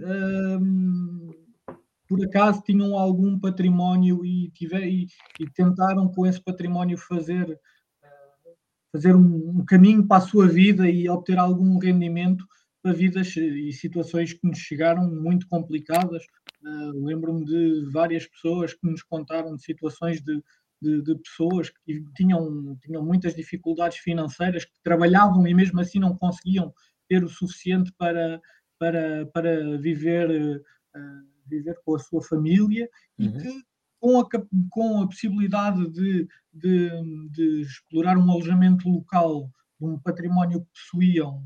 por 2.09 2.23
acaso 2.23 2.63
tinham 2.63 2.99
algum 2.99 3.39
património 3.39 4.25
e, 4.25 4.51
tiver, 4.51 4.87
e, 4.87 5.07
e 5.41 5.51
tentaram 5.55 6.09
com 6.09 6.27
esse 6.27 6.41
património 6.41 6.99
fazer, 6.99 7.51
uh, 7.51 8.51
fazer 8.93 9.17
um, 9.17 9.61
um 9.61 9.65
caminho 9.65 10.07
para 10.07 10.19
a 10.19 10.27
sua 10.27 10.47
vida 10.47 10.89
e 10.91 11.09
obter 11.09 11.39
algum 11.39 11.79
rendimento 11.79 12.47
para 12.83 12.93
vidas 12.93 13.35
e 13.37 13.73
situações 13.73 14.35
que 14.35 14.47
nos 14.47 14.59
chegaram 14.59 15.09
muito 15.09 15.47
complicadas. 15.49 16.23
Uh, 16.63 17.05
Lembro-me 17.05 17.45
de 17.45 17.91
várias 17.91 18.27
pessoas 18.27 18.73
que 18.73 18.87
nos 18.87 19.03
contaram 19.03 19.57
de 19.57 19.63
situações 19.63 20.23
de, 20.23 20.43
de, 20.81 21.03
de, 21.03 21.17
pessoas 21.17 21.71
que 21.85 22.05
tinham, 22.15 22.77
tinham 22.81 23.05
muitas 23.05 23.35
dificuldades 23.35 23.99
financeiras, 23.99 24.65
que 24.65 24.81
trabalhavam 24.83 25.47
e 25.47 25.55
mesmo 25.55 25.81
assim 25.81 25.99
não 25.99 26.17
conseguiam 26.17 26.73
ter 27.09 27.25
o 27.25 27.29
suficiente 27.29 27.93
para, 27.99 28.41
para, 28.79 29.27
para 29.27 29.77
viver, 29.79 30.31
uh, 30.31 31.29
viver 31.47 31.77
com 31.85 31.97
a 31.97 31.99
sua 31.99 32.23
família 32.23 32.89
uhum. 33.19 33.27
e 33.27 33.33
que 33.43 33.63
com 34.03 34.19
a, 34.19 34.29
com 34.69 35.01
a 35.03 35.07
possibilidade 35.07 35.89
de, 35.91 36.27
de, 36.53 36.91
de 37.31 37.61
explorar 37.61 38.19
um 38.19 38.31
alojamento 38.31 38.89
local 38.89 39.49
de 39.81 39.87
um 39.87 39.99
património 39.99 40.61
que 40.61 40.67
possuíam 40.73 41.41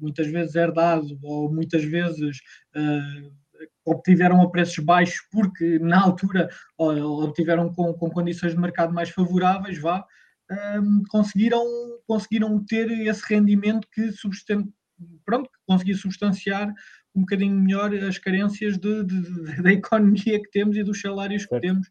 muitas 0.00 0.26
vezes 0.26 0.56
herdado 0.56 1.18
ou 1.22 1.52
muitas 1.52 1.84
vezes 1.84 2.38
uh, 2.74 3.43
obtiveram 3.84 4.42
a 4.42 4.50
preços 4.50 4.82
baixos 4.84 5.20
porque 5.30 5.78
na 5.78 6.02
altura 6.02 6.48
obtiveram 6.78 7.72
com, 7.72 7.92
com 7.94 8.10
condições 8.10 8.52
de 8.52 8.60
mercado 8.60 8.92
mais 8.92 9.10
favoráveis, 9.10 9.78
vá, 9.78 10.04
um, 10.80 11.02
conseguiram, 11.08 11.64
conseguiram 12.06 12.64
ter 12.64 12.90
esse 12.90 13.22
rendimento 13.28 13.88
que 13.92 14.12
substan 14.12 14.64
pronto, 15.24 15.50
conseguia 15.66 15.96
substanciar 15.96 16.72
um 17.14 17.20
bocadinho 17.20 17.60
melhor 17.60 17.94
as 17.94 18.18
carências 18.18 18.78
de, 18.78 19.04
de, 19.04 19.20
de, 19.22 19.62
da 19.62 19.72
economia 19.72 20.40
que 20.40 20.50
temos 20.50 20.76
e 20.76 20.82
dos 20.82 21.00
salários 21.00 21.46
que 21.46 21.60
temos. 21.60 21.86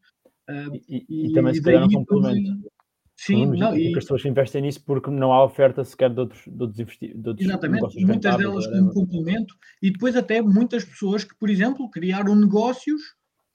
Uh, 0.50 0.76
e, 0.90 1.06
e, 1.10 1.28
e, 1.28 1.34
também 1.34 1.54
se 1.54 1.62
calhar 1.62 1.86
um 1.86 1.90
complemento. 1.90 2.70
Sim, 3.16 3.46
não, 3.46 3.78
e... 3.78 3.88
as 3.88 3.94
pessoas 3.94 4.26
investem 4.26 4.64
nisso 4.64 4.84
porque 4.84 5.10
não 5.10 5.32
há 5.32 5.44
oferta 5.44 5.84
sequer 5.84 6.10
de 6.10 6.20
outros, 6.20 6.42
de 6.46 6.62
outros, 6.62 6.80
investi... 6.80 7.08
de 7.16 7.30
outros 7.30 7.48
Exatamente, 7.48 8.06
muitas 8.06 8.38
delas 8.38 8.68
como 8.68 8.94
complemento, 8.94 9.56
e 9.82 9.92
depois 9.92 10.16
até 10.16 10.42
muitas 10.42 10.84
pessoas 10.84 11.24
que, 11.24 11.36
por 11.38 11.50
exemplo, 11.50 11.90
criaram 11.90 12.36
negócios 12.36 13.02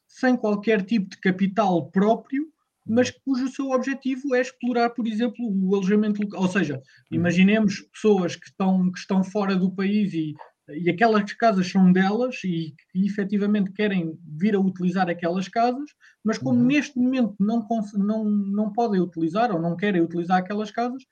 sem 0.07 0.37
qualquer 0.37 0.83
tipo 0.85 1.11
de 1.11 1.19
capital 1.19 1.91
próprio, 1.91 2.47
mas 2.87 3.09
uhum. 3.09 3.15
cujo 3.25 3.49
seu 3.49 3.71
objetivo 3.71 4.35
é 4.35 4.41
explorar, 4.41 4.91
por 4.91 5.07
exemplo, 5.07 5.37
o 5.41 5.75
alojamento 5.75 6.23
local. 6.23 6.41
Ou 6.41 6.49
seja, 6.49 6.75
uhum. 6.75 6.81
imaginemos 7.19 7.83
pessoas 7.93 8.35
que 8.35 8.47
estão, 8.47 8.91
que 8.91 8.99
estão 8.99 9.23
fora 9.23 9.55
do 9.55 9.71
país 9.75 10.15
e 10.15 10.35
e 10.71 10.91
aquelas 10.91 11.33
casas 11.33 11.71
são 11.71 11.93
delas 11.93 12.37
e, 12.45 12.75
e 12.95 13.07
efetivamente 13.07 13.73
querem 13.73 14.19
vir 14.27 14.55
a 14.55 14.61
utilizar 14.61 15.09
aquelas 15.09 15.49
casas, 15.49 15.91
mas 16.25 16.39
como 16.39 16.59
uhum. 16.59 16.67
neste 16.67 16.99
momento 16.99 17.35
não, 17.41 17.67
não, 17.95 18.25
não 18.25 18.73
podem 18.73 19.01
utilizar 19.01 19.51
ou 19.51 19.61
não 19.61 19.77
querem 19.77 20.03
utilizar 20.03 20.39
aquelas 20.39 20.71
casas, 20.71 21.03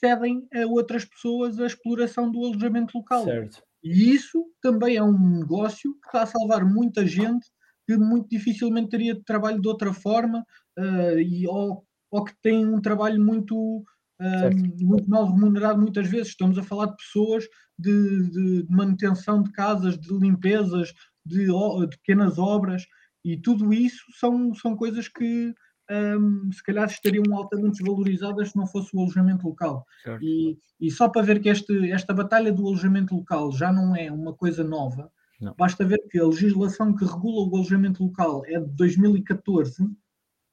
cedem 0.00 0.46
a 0.54 0.66
outras 0.66 1.04
pessoas 1.04 1.58
a 1.60 1.66
exploração 1.66 2.30
do 2.30 2.44
alojamento 2.44 2.96
local. 2.98 3.24
Certo. 3.24 3.62
E 3.82 4.12
isso 4.12 4.44
também 4.60 4.96
é 4.96 5.02
um 5.02 5.38
negócio 5.38 5.94
que 5.94 6.06
está 6.08 6.22
a 6.22 6.26
salvar 6.26 6.64
muita 6.64 7.06
gente 7.06 7.46
que 7.86 7.96
muito 7.96 8.28
dificilmente 8.28 8.90
teria 8.90 9.22
trabalho 9.24 9.60
de 9.60 9.68
outra 9.68 9.94
forma 9.94 10.44
uh, 10.78 11.18
e, 11.18 11.46
ou, 11.46 11.84
ou 12.10 12.24
que 12.24 12.34
tem 12.42 12.66
um 12.66 12.80
trabalho 12.80 13.22
muito 13.24 13.82
um, 14.20 14.86
muito 14.86 15.08
mal 15.08 15.26
remunerado 15.26 15.80
muitas 15.80 16.08
vezes. 16.08 16.28
Estamos 16.28 16.58
a 16.58 16.62
falar 16.62 16.86
de 16.86 16.96
pessoas 16.96 17.44
de, 17.78 18.30
de 18.30 18.66
manutenção 18.68 19.42
de 19.42 19.52
casas, 19.52 19.98
de 19.98 20.12
limpezas, 20.12 20.92
de, 21.24 21.46
de, 21.46 21.96
pequenas 21.96 22.38
obras, 22.38 22.86
e 23.24 23.36
tudo 23.36 23.72
isso 23.72 24.04
são, 24.18 24.54
são 24.54 24.76
coisas 24.76 25.08
que 25.08 25.54
um, 25.90 26.50
se 26.52 26.62
calhar 26.62 26.86
estariam 26.86 27.24
altamente 27.34 27.78
desvalorizadas 27.78 28.50
se 28.50 28.56
não 28.56 28.66
fosse 28.66 28.94
o 28.94 29.00
alojamento 29.00 29.46
local. 29.46 29.86
E, 30.20 30.58
e, 30.80 30.90
só 30.90 31.08
para 31.08 31.22
ver 31.22 31.40
que 31.40 31.48
este, 31.48 31.90
esta 31.90 32.12
batalha 32.12 32.52
do 32.52 32.66
alojamento 32.66 33.14
local 33.14 33.52
já 33.52 33.72
não 33.72 33.96
é 33.96 34.10
uma 34.10 34.34
coisa 34.34 34.62
nova, 34.62 35.10
não. 35.40 35.54
basta 35.56 35.84
ver 35.84 35.98
que 36.10 36.18
a 36.18 36.26
legislação 36.26 36.94
que 36.94 37.04
regula 37.04 37.48
o 37.48 37.56
alojamento 37.56 38.02
local 38.02 38.42
é 38.46 38.58
de 38.58 38.70
2014 38.74 39.88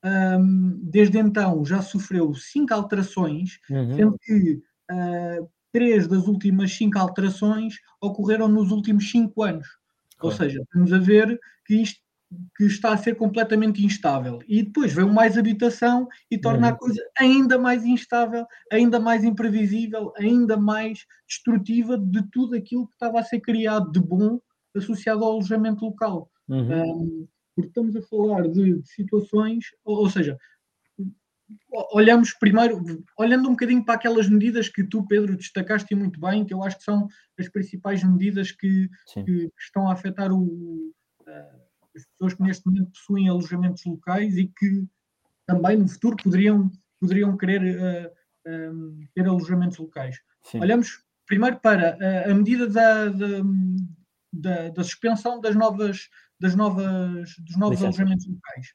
um, 0.06 0.80
desde 0.84 1.18
então 1.18 1.66
já 1.66 1.82
sofreu 1.82 2.34
cinco 2.36 2.74
alterações, 2.74 3.60
uhum. 3.70 3.96
sendo 3.96 4.18
que 4.20 4.62
uh, 4.92 5.50
três 5.72 6.08
das 6.08 6.28
últimas 6.28 6.72
cinco 6.74 7.00
alterações 7.00 7.76
ocorreram 8.00 8.48
nos 8.48 8.72
últimos 8.72 9.10
cinco 9.10 9.44
anos. 9.44 9.68
Ou 10.22 10.32
seja, 10.32 10.62
estamos 10.62 10.94
a 10.94 11.00
ver 11.00 11.40
que 11.66 11.82
isto 11.82 12.06
que 12.58 12.66
está 12.66 12.94
a 12.94 12.98
ser 12.98 13.16
completamente 13.16 13.86
instável. 13.86 14.40
E 14.48 14.64
depois 14.64 14.92
vem 14.94 15.06
mais 15.06 15.38
habitação 15.38 16.08
e 16.30 16.38
torna 16.38 16.68
uhum. 16.68 16.74
a 16.74 16.78
coisa 16.78 17.02
ainda 17.18 17.58
mais 17.58 17.86
instável, 17.86 18.46
ainda 18.72 19.00
mais 19.00 19.24
imprevisível, 19.24 20.12
ainda 20.18 20.58
mais 20.58 21.06
destrutiva 21.28 21.98
de 21.98 22.24
tudo 22.32 22.56
aquilo 22.56 22.88
que 22.88 22.94
estava 22.94 23.20
a 23.20 23.24
ser 23.24 23.40
criado 23.40 23.92
de 23.92 24.00
bom 24.00 24.40
associado 24.76 25.24
ao 25.24 25.34
alojamento 25.34 25.86
local. 25.86 26.30
Uhum. 26.48 26.84
Um, 26.84 27.28
porque 27.56 27.70
estamos 27.70 27.96
a 27.96 28.02
falar 28.02 28.48
de, 28.50 28.82
de 28.82 28.88
situações, 28.90 29.66
ou, 29.84 30.00
ou, 30.00 30.10
seja, 30.10 30.38
olhamos 31.94 32.34
primeiro, 32.34 32.84
olhando 33.18 33.48
um 33.48 33.52
bocadinho 33.52 33.84
para 33.84 33.96
aquelas 33.96 34.28
medidas 34.28 34.68
que 34.68 34.84
tu, 34.84 35.06
Pedro, 35.08 35.38
destacaste 35.38 35.96
muito 35.96 36.20
bem, 36.20 36.46
que 36.46 36.54
eu 36.54 36.64
acho 36.64 36.78
que 36.78 36.84
são 36.84 37.08
as 37.40 37.48
principais 37.50 38.04
medidas 38.04 38.52
que, 38.52 38.90
que, 39.14 39.24
que 39.24 39.52
estão 39.60 39.90
a 39.90 39.94
afetar 39.94 40.32
o, 40.32 40.44
uh, 41.22 41.66
as 41.96 42.06
pessoas 42.06 42.34
que 42.34 42.44
neste 42.44 42.66
momento 42.66 42.92
possuem 42.92 43.30
alojamentos 43.30 43.84
locais 43.86 44.36
e 44.38 44.48
que 44.48 44.86
também 45.48 45.78
no 45.78 45.88
futuro 45.88 46.18
poderiam, 46.22 46.70
poderiam 47.00 47.38
querer 47.38 47.62
uh, 47.62 48.12
eh, 48.46 48.70
um, 48.70 49.02
eh, 49.02 49.08
ter 49.14 49.28
alojamentos 49.28 49.78
locais. 49.78 50.18
Sim. 50.44 50.60
Olhamos 50.60 51.04
primeiro 51.26 51.60
para 51.60 51.98
a, 52.02 52.32
a 52.32 52.34
medida 52.34 52.68
da, 52.68 53.10
da, 53.10 53.28
da, 54.34 54.70
da, 54.70 54.84
suspensão 54.84 55.40
das 55.40 55.56
novas 55.56 56.10
das 56.40 56.56
novas, 56.56 57.36
dos 57.40 57.58
novos 57.58 57.80
Licença. 57.80 58.02
alojamentos 58.02 58.28
locais. 58.28 58.68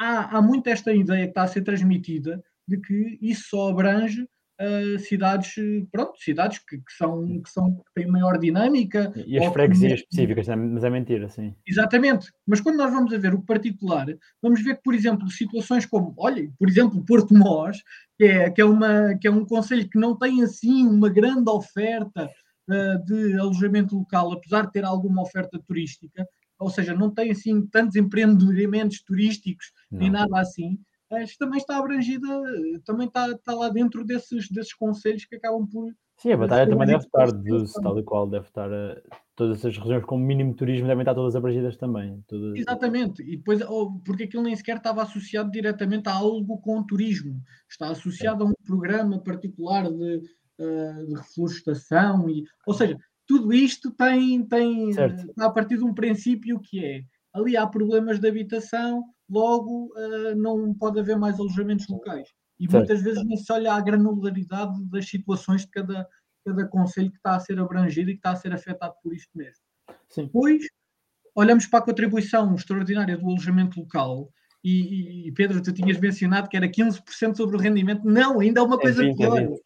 Há, 0.00 0.38
há 0.38 0.42
muito 0.42 0.68
esta 0.68 0.92
ideia 0.92 1.24
que 1.24 1.30
está 1.30 1.42
a 1.42 1.48
ser 1.48 1.62
transmitida 1.62 2.42
de 2.66 2.78
que 2.78 3.18
isso 3.20 3.48
só 3.48 3.70
abrange 3.70 4.22
uh, 4.60 4.98
cidades, 4.98 5.54
pronto, 5.90 6.18
cidades 6.18 6.58
que, 6.58 6.78
que, 6.78 6.92
são, 6.92 7.40
que, 7.40 7.50
são, 7.50 7.76
que 7.76 7.94
têm 7.94 8.06
maior 8.06 8.38
dinâmica. 8.38 9.12
E 9.26 9.38
as 9.38 9.52
freguesias 9.52 10.00
específicas, 10.00 10.48
né? 10.48 10.56
mas 10.56 10.84
é 10.84 10.90
mentira, 10.90 11.28
sim. 11.28 11.54
Exatamente. 11.66 12.30
Mas 12.46 12.60
quando 12.60 12.76
nós 12.76 12.92
vamos 12.92 13.12
a 13.12 13.18
ver 13.18 13.34
o 13.34 13.42
particular, 13.42 14.06
vamos 14.42 14.62
ver 14.62 14.76
que, 14.76 14.82
por 14.82 14.94
exemplo, 14.94 15.30
situações 15.30 15.86
como, 15.86 16.14
olha, 16.18 16.50
por 16.58 16.68
exemplo, 16.68 17.04
Porto 17.04 17.34
Mós, 17.34 17.82
que 18.16 18.24
é, 18.24 18.50
que 18.50 18.60
é, 18.60 18.64
uma, 18.64 19.14
que 19.14 19.28
é 19.28 19.30
um 19.30 19.44
conselho 19.44 19.88
que 19.88 19.98
não 19.98 20.16
tem 20.16 20.42
assim 20.42 20.86
uma 20.86 21.08
grande 21.08 21.48
oferta 21.50 22.30
uh, 22.68 23.04
de 23.04 23.38
alojamento 23.38 23.96
local, 23.96 24.32
apesar 24.32 24.66
de 24.66 24.72
ter 24.72 24.84
alguma 24.84 25.22
oferta 25.22 25.58
turística, 25.66 26.26
ou 26.58 26.70
seja, 26.70 26.94
não 26.94 27.10
tem 27.10 27.30
assim 27.30 27.66
tantos 27.66 27.96
empreendimentos 27.96 29.02
turísticos 29.02 29.72
não. 29.90 30.00
nem 30.00 30.10
nada 30.10 30.40
assim, 30.40 30.78
mas 31.10 31.36
também 31.36 31.58
está 31.58 31.78
abrangida, 31.78 32.26
também 32.84 33.06
está, 33.06 33.30
está 33.30 33.54
lá 33.54 33.68
dentro 33.70 34.04
desses, 34.04 34.48
desses 34.50 34.74
conselhos 34.74 35.24
que 35.24 35.36
acabam 35.36 35.66
por. 35.66 35.90
Sim, 36.18 36.32
a 36.32 36.36
batalha 36.36 36.68
também 36.68 36.88
deve 36.88 37.04
estar, 37.04 37.30
dos, 37.30 37.72
tal 37.74 37.98
e 37.98 38.02
qual 38.02 38.28
deve 38.28 38.46
estar, 38.46 38.68
todas 39.36 39.58
essas 39.58 39.78
regiões 39.78 40.04
com 40.04 40.18
mínimo 40.18 40.52
turismo 40.52 40.88
devem 40.88 41.02
estar 41.02 41.14
todas 41.14 41.36
abrangidas 41.36 41.76
também. 41.76 42.20
Todas... 42.26 42.58
Exatamente, 42.58 43.22
e 43.22 43.36
depois, 43.36 43.62
oh, 43.62 43.92
porque 44.04 44.24
aquilo 44.24 44.42
nem 44.42 44.56
sequer 44.56 44.78
estava 44.78 45.02
associado 45.02 45.50
diretamente 45.50 46.08
a 46.08 46.14
algo 46.14 46.58
com 46.58 46.84
turismo, 46.84 47.40
está 47.70 47.90
associado 47.90 48.42
é. 48.42 48.46
a 48.46 48.50
um 48.50 48.54
programa 48.66 49.18
particular 49.20 49.84
de, 49.84 50.16
uh, 50.58 51.06
de 51.06 51.14
reflorestação, 51.14 52.28
e, 52.28 52.44
ou 52.66 52.74
seja, 52.74 52.98
tudo 53.28 53.52
isto 53.52 53.90
tem, 53.90 54.42
tem 54.42 54.90
a 55.38 55.50
partir 55.50 55.76
de 55.76 55.84
um 55.84 55.92
princípio 55.92 56.58
que 56.58 56.82
é 56.82 57.04
ali 57.34 57.58
há 57.58 57.66
problemas 57.66 58.18
de 58.18 58.26
habitação, 58.26 59.04
logo 59.28 59.92
uh, 59.94 60.34
não 60.34 60.72
pode 60.72 60.98
haver 60.98 61.18
mais 61.18 61.38
alojamentos 61.38 61.86
locais. 61.88 62.30
E 62.58 62.64
certo. 62.64 62.78
muitas 62.78 63.02
vezes 63.02 63.24
nem 63.24 63.36
se 63.36 63.52
olha 63.52 63.74
a 63.74 63.80
granularidade 63.80 64.82
das 64.86 65.06
situações 65.06 65.60
de 65.60 65.68
cada, 65.68 66.08
cada 66.44 66.66
conselho 66.66 67.10
que 67.10 67.18
está 67.18 67.36
a 67.36 67.40
ser 67.40 67.60
abrangido 67.60 68.10
e 68.10 68.14
que 68.14 68.18
está 68.18 68.32
a 68.32 68.36
ser 68.36 68.52
afetado 68.52 68.94
por 69.02 69.14
isto 69.14 69.30
mesmo. 69.36 69.62
Sim. 70.08 70.24
Depois, 70.24 70.64
olhamos 71.34 71.66
para 71.66 71.80
a 71.80 71.84
contribuição 71.84 72.54
extraordinária 72.54 73.16
do 73.18 73.26
alojamento 73.26 73.78
local 73.78 74.32
e, 74.64 75.28
e, 75.28 75.32
Pedro, 75.32 75.62
tu 75.62 75.72
tinhas 75.72 76.00
mencionado 76.00 76.48
que 76.48 76.56
era 76.56 76.66
15% 76.66 77.36
sobre 77.36 77.56
o 77.56 77.60
rendimento. 77.60 78.04
Não, 78.04 78.40
ainda 78.40 78.62
há 78.62 78.64
uma 78.64 78.76
é 78.76 78.80
coisa 78.80 79.04
é 79.04 79.06
20, 79.08 79.16
pior. 79.16 79.58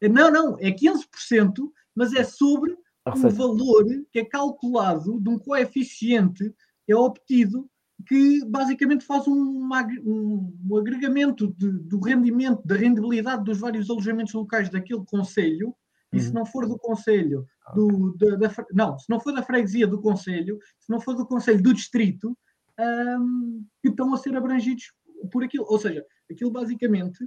É 0.00 0.08
não, 0.08 0.30
não, 0.30 0.58
é 0.58 0.72
15%, 0.72 1.52
mas 1.94 2.12
é 2.14 2.24
sobre 2.24 2.74
um 3.06 3.28
valor 3.30 3.84
que 4.12 4.20
é 4.20 4.24
calculado 4.24 5.20
de 5.20 5.28
um 5.28 5.38
coeficiente 5.38 6.54
é 6.88 6.94
obtido 6.94 7.68
que 8.06 8.44
basicamente 8.46 9.04
faz 9.04 9.26
um, 9.28 9.68
um, 10.04 10.58
um 10.70 10.76
agregamento 10.76 11.52
de, 11.56 11.70
do 11.70 12.00
rendimento, 12.00 12.62
da 12.64 12.74
rendibilidade 12.74 13.44
dos 13.44 13.58
vários 13.58 13.88
alojamentos 13.88 14.32
locais 14.32 14.68
daquele 14.68 15.04
conselho, 15.04 15.74
e 16.12 16.20
se 16.20 16.28
uhum. 16.28 16.34
não 16.34 16.46
for 16.46 16.66
do 16.66 16.76
conselho, 16.78 17.46
do, 17.74 18.14
da, 18.16 18.36
da, 18.36 18.66
não, 18.72 18.98
se 18.98 19.08
não 19.08 19.20
for 19.20 19.32
da 19.32 19.42
freguesia 19.42 19.86
do 19.86 20.00
conselho, 20.00 20.58
se 20.78 20.90
não 20.90 21.00
for 21.00 21.14
do 21.14 21.26
conselho 21.26 21.62
do 21.62 21.72
distrito, 21.72 22.36
um, 22.78 23.64
que 23.80 23.88
estão 23.88 24.12
a 24.12 24.18
ser 24.18 24.36
abrangidos 24.36 24.92
por 25.30 25.44
aquilo. 25.44 25.64
Ou 25.68 25.78
seja, 25.78 26.04
aquilo 26.30 26.50
basicamente 26.50 27.24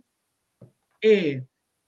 é 1.03 1.44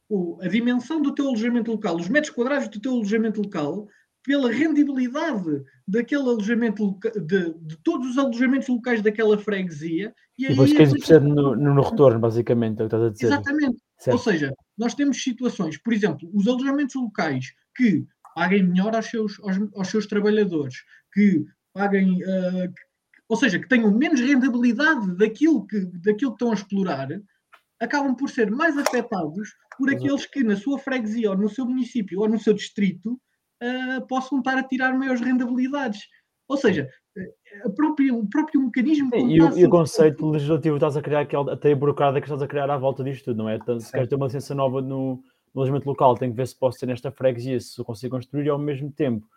o, 0.09 0.39
a 0.41 0.47
dimensão 0.47 1.01
do 1.01 1.13
teu 1.13 1.27
alojamento 1.27 1.71
local, 1.71 1.95
os 1.95 2.09
metros 2.09 2.33
quadrados 2.33 2.67
do 2.69 2.79
teu 2.79 2.93
alojamento 2.93 3.41
local, 3.41 3.87
pela 4.23 4.51
rendibilidade 4.51 5.63
daquele 5.87 6.23
alojamento 6.23 6.99
de, 7.15 7.53
de 7.53 7.77
todos 7.77 8.09
os 8.09 8.17
alojamentos 8.17 8.67
locais 8.67 9.01
daquela 9.01 9.37
freguesia. 9.37 10.13
E, 10.37 10.45
e 10.45 10.49
depois 10.49 10.73
15% 10.73 11.15
é 11.15 11.19
no, 11.19 11.55
no 11.55 11.81
retorno, 11.81 12.19
basicamente, 12.19 12.81
é 12.81 12.85
o 12.85 12.89
que 12.89 12.95
estás 12.95 13.03
a 13.03 13.09
dizer. 13.09 13.25
Exatamente. 13.27 13.77
Certo. 13.97 14.17
Ou 14.17 14.19
seja, 14.21 14.53
nós 14.77 14.93
temos 14.93 15.23
situações, 15.23 15.77
por 15.77 15.93
exemplo, 15.93 16.29
os 16.33 16.47
alojamentos 16.47 16.95
locais 16.95 17.53
que 17.75 18.05
paguem 18.35 18.63
melhor 18.63 18.95
aos 18.95 19.07
seus, 19.07 19.39
aos, 19.39 19.57
aos 19.75 19.87
seus 19.87 20.05
trabalhadores, 20.05 20.75
que 21.13 21.45
paguem, 21.73 22.21
uh, 22.21 22.71
ou 23.27 23.37
seja, 23.37 23.57
que 23.57 23.67
tenham 23.67 23.91
menos 23.91 24.19
rentabilidade 24.19 25.15
daquilo 25.15 25.65
que, 25.65 25.79
daquilo 25.79 26.31
que 26.31 26.35
estão 26.35 26.51
a 26.51 26.53
explorar, 26.53 27.07
acabam 27.79 28.15
por 28.15 28.29
ser 28.29 28.49
mais 28.49 28.77
afetados 28.77 29.49
por 29.77 29.89
aqueles 29.89 30.25
que 30.25 30.43
na 30.43 30.55
sua 30.55 30.79
freguesia 30.79 31.31
ou 31.31 31.37
no 31.37 31.49
seu 31.49 31.65
município 31.65 32.19
ou 32.19 32.27
no 32.27 32.39
seu 32.39 32.53
distrito 32.53 33.13
uh, 33.63 34.07
possam 34.07 34.39
estar 34.39 34.57
a 34.57 34.63
tirar 34.63 34.97
maiores 34.97 35.21
rentabilidades. 35.21 36.01
Ou 36.47 36.57
seja, 36.57 36.89
a 37.63 37.69
própria, 37.69 38.13
o 38.13 38.27
próprio 38.27 38.61
mecanismo. 38.61 39.09
Sim, 39.13 39.29
e, 39.29 39.41
o, 39.41 39.57
e 39.57 39.65
o 39.65 39.69
conceito 39.69 40.29
legislativo 40.29 40.77
estás 40.77 40.95
a 40.95 41.01
criar, 41.01 41.21
aquela, 41.21 41.53
até 41.53 41.71
a 41.71 41.75
burocrata 41.75 42.19
que 42.19 42.25
estás 42.25 42.41
a 42.41 42.47
criar 42.47 42.69
à 42.69 42.77
volta 42.77 43.03
disto 43.03 43.25
tudo, 43.25 43.37
não 43.37 43.49
é? 43.49 43.55
Então, 43.55 43.79
se 43.79 43.91
queres 43.91 44.07
ter 44.07 44.15
uma 44.15 44.27
licença 44.27 44.55
nova 44.55 44.81
no, 44.81 45.21
no 45.53 45.61
alojamento 45.61 45.87
local, 45.87 46.15
tem 46.15 46.31
que 46.31 46.37
ver 46.37 46.47
se 46.47 46.57
posso 46.57 46.79
ter 46.79 46.85
nesta 46.85 47.11
freguesia, 47.11 47.59
se 47.59 47.79
eu 47.79 47.85
consigo 47.85 48.15
construir 48.15 48.45
e 48.45 48.49
ao 48.49 48.57
mesmo 48.57 48.91
tempo 48.91 49.27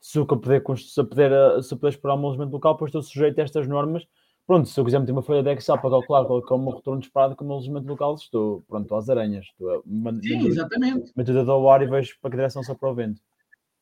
se 0.00 0.18
eu 0.18 0.26
puder, 0.26 0.62
se 0.78 1.00
eu 1.00 1.04
puder, 1.04 1.32
eh, 1.32 1.62
se 1.62 1.74
eu 1.74 1.78
puder 1.78 1.90
explorar 1.90 2.14
um 2.16 2.24
alojamento 2.24 2.52
local, 2.52 2.74
depois 2.74 2.90
estou 2.90 3.02
sujeito 3.02 3.40
a 3.40 3.42
estas 3.42 3.66
normas. 3.66 4.06
Pronto, 4.46 4.68
se 4.68 4.78
eu 4.78 4.84
quiser 4.84 5.00
meter 5.00 5.12
uma 5.12 5.22
folha 5.22 5.42
de 5.42 5.52
Excel 5.52 5.76
para 5.78 5.90
calcular 5.90 6.24
qual 6.24 6.40
é 6.40 6.54
o 6.54 6.58
meu 6.58 6.76
retorno 6.76 7.00
esperado 7.00 7.34
como 7.34 7.52
alojamento 7.52 7.88
local, 7.88 8.14
estou, 8.14 8.62
pronto, 8.68 8.94
às 8.94 9.08
aranhas. 9.08 9.46
Estou 9.46 9.70
a, 9.70 9.82
Sim, 10.22 10.46
exatamente. 10.46 11.12
Meto 11.16 11.30
o 11.30 11.34
dedo 11.34 11.50
ao 11.50 11.68
ar 11.68 11.82
e 11.82 11.86
vejo 11.86 12.16
para 12.20 12.30
que 12.30 12.36
direção 12.36 12.62
só 12.62 12.74
para 12.74 12.90
o 12.90 12.94
vento. 12.94 13.20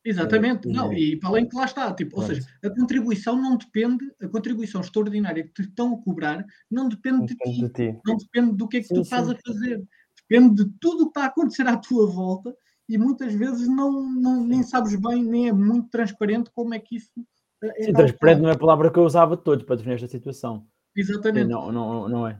Exatamente, 0.03 0.69
é, 0.69 0.71
não, 0.71 0.93
e 0.93 1.17
para 1.17 1.29
além 1.29 1.49
que 1.49 1.55
lá 1.55 1.65
está, 1.65 1.91
tipo, 1.91 2.15
ou 2.17 2.23
seja, 2.23 2.45
a 2.63 2.69
contribuição 2.69 3.35
não 3.35 3.57
depende, 3.57 4.05
a 4.21 4.27
contribuição 4.27 4.79
extraordinária 4.81 5.43
que 5.43 5.51
te 5.51 5.61
estão 5.63 5.95
a 5.95 5.97
cobrar 5.97 6.45
não 6.69 6.87
depende, 6.87 7.17
não 7.17 7.25
de, 7.25 7.35
ti, 7.35 7.61
de, 7.61 7.69
ti, 7.69 7.99
não 8.05 8.15
depende 8.15 8.55
do 8.55 8.67
que 8.67 8.77
é 8.77 8.81
que 8.81 8.87
sim, 8.87 8.93
tu 8.93 9.01
estás 9.01 9.25
sim. 9.25 9.33
a 9.33 9.37
fazer, 9.43 9.83
depende 10.29 10.63
de 10.63 10.71
tudo 10.79 11.01
o 11.01 11.05
que 11.05 11.09
está 11.09 11.23
a 11.23 11.25
acontecer 11.29 11.65
à 11.65 11.75
tua 11.75 12.05
volta 12.05 12.55
e 12.87 12.99
muitas 12.99 13.33
vezes 13.33 13.67
não, 13.67 14.07
não, 14.13 14.45
nem 14.45 14.61
sabes 14.61 14.95
bem, 14.95 15.23
nem 15.23 15.47
é 15.47 15.51
muito 15.51 15.89
transparente 15.89 16.51
como 16.53 16.75
é 16.75 16.79
que 16.79 16.97
isso 16.97 17.09
é. 17.17 17.34
Sim, 17.79 17.93
transparente 17.93 18.41
não 18.41 18.49
é 18.49 18.53
a 18.53 18.57
palavra 18.57 18.91
que 18.91 18.99
eu 18.99 19.03
usava 19.03 19.35
todos 19.37 19.65
para 19.65 19.75
definir 19.75 19.95
esta 19.95 20.07
situação. 20.07 20.65
Exatamente. 20.95 21.45
Sim, 21.45 21.51
não, 21.51 21.71
não, 21.71 22.09
não 22.09 22.27
é. 22.27 22.39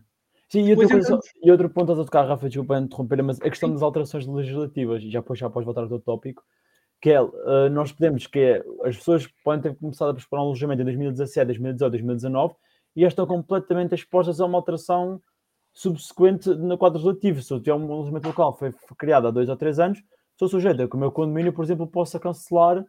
Sim, 0.50 0.68
e, 0.68 0.72
outra 0.72 0.88
coisa, 0.88 1.20
e 1.44 1.52
outro 1.52 1.70
ponto 1.70 1.92
a 1.92 1.96
tocar, 1.96 2.24
Rafa, 2.24 2.48
desculpa 2.48 2.78
interromper, 2.78 3.24
mas 3.24 3.42
a 3.42 3.50
questão 3.50 3.72
das 3.72 3.82
alterações 3.82 4.28
legislativas, 4.28 5.04
e 5.04 5.10
já 5.10 5.20
depois 5.20 5.40
já 5.40 5.50
podes 5.50 5.66
voltar 5.66 5.82
ao 5.82 5.88
teu 5.88 6.00
tópico, 6.00 6.44
que 7.02 7.10
é, 7.10 7.22
uh, 7.22 7.70
nós 7.72 7.92
podemos, 7.92 8.28
que 8.28 8.40
é, 8.40 8.64
as 8.84 8.96
pessoas 8.98 9.28
podem 9.44 9.62
ter 9.62 9.80
começado 9.80 10.12
a 10.12 10.14
preparar 10.14 10.44
um 10.44 10.48
alojamento 10.48 10.82
em 10.82 10.86
2017, 10.86 11.46
2018, 11.48 11.92
2019, 11.92 12.56
e 12.96 13.02
já 13.02 13.08
estão 13.08 13.26
completamente 13.26 13.96
expostas 13.96 14.40
a 14.40 14.46
uma 14.46 14.58
alteração 14.58 15.22
subsequente 15.74 16.50
no 16.50 16.78
quadro 16.78 17.02
relativo. 17.02 17.42
Se 17.42 17.52
eu 17.52 17.60
tiver 17.60 17.74
um 17.74 17.92
alojamento 17.92 18.28
local 18.28 18.58
foi 18.58 18.74
criado 18.98 19.28
há 19.28 19.32
dois 19.32 19.50
ou 19.50 19.58
três 19.58 19.78
anos, 19.78 20.02
sou 20.40 20.48
sujeito 20.48 20.82
a 20.84 20.88
que 20.88 20.96
o 20.96 21.00
meu 21.00 21.12
condomínio, 21.12 21.52
por 21.52 21.66
exemplo, 21.66 21.86
possa 21.86 22.20
cancelar 22.20 22.84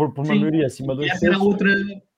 por, 0.00 0.14
por 0.14 0.24
uma 0.24 0.32
Sim, 0.32 0.40
maioria 0.40 0.66
acima 0.66 0.94
dos 0.94 1.06
Essa 1.06 1.26
era 1.26 1.38
outra, 1.38 1.68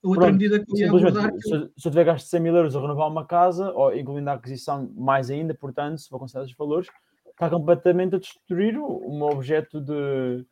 outra 0.04 0.26
Pronto, 0.26 0.32
medida 0.32 0.64
que 0.64 0.72
eu 0.72 0.78
ia 0.78 0.88
abordar. 0.88 1.32
Se, 1.32 1.48
se 1.48 1.88
eu 1.88 1.90
tiver 1.90 2.04
gasto 2.04 2.28
100 2.28 2.40
mil 2.40 2.54
euros 2.54 2.76
a 2.76 2.80
renovar 2.80 3.08
uma 3.08 3.26
casa, 3.26 3.72
ou 3.72 3.92
incluindo 3.96 4.30
a 4.30 4.34
aquisição 4.34 4.88
mais 4.94 5.30
ainda, 5.30 5.52
portanto, 5.52 5.98
se 5.98 6.08
for 6.08 6.20
considerar 6.20 6.44
os 6.44 6.54
valores, 6.54 6.88
está 7.28 7.50
completamente 7.50 8.14
a 8.14 8.20
destruir 8.20 8.78
o, 8.78 8.86
o 8.86 9.18
meu 9.18 9.30
objeto 9.30 9.80
de, 9.80 10.46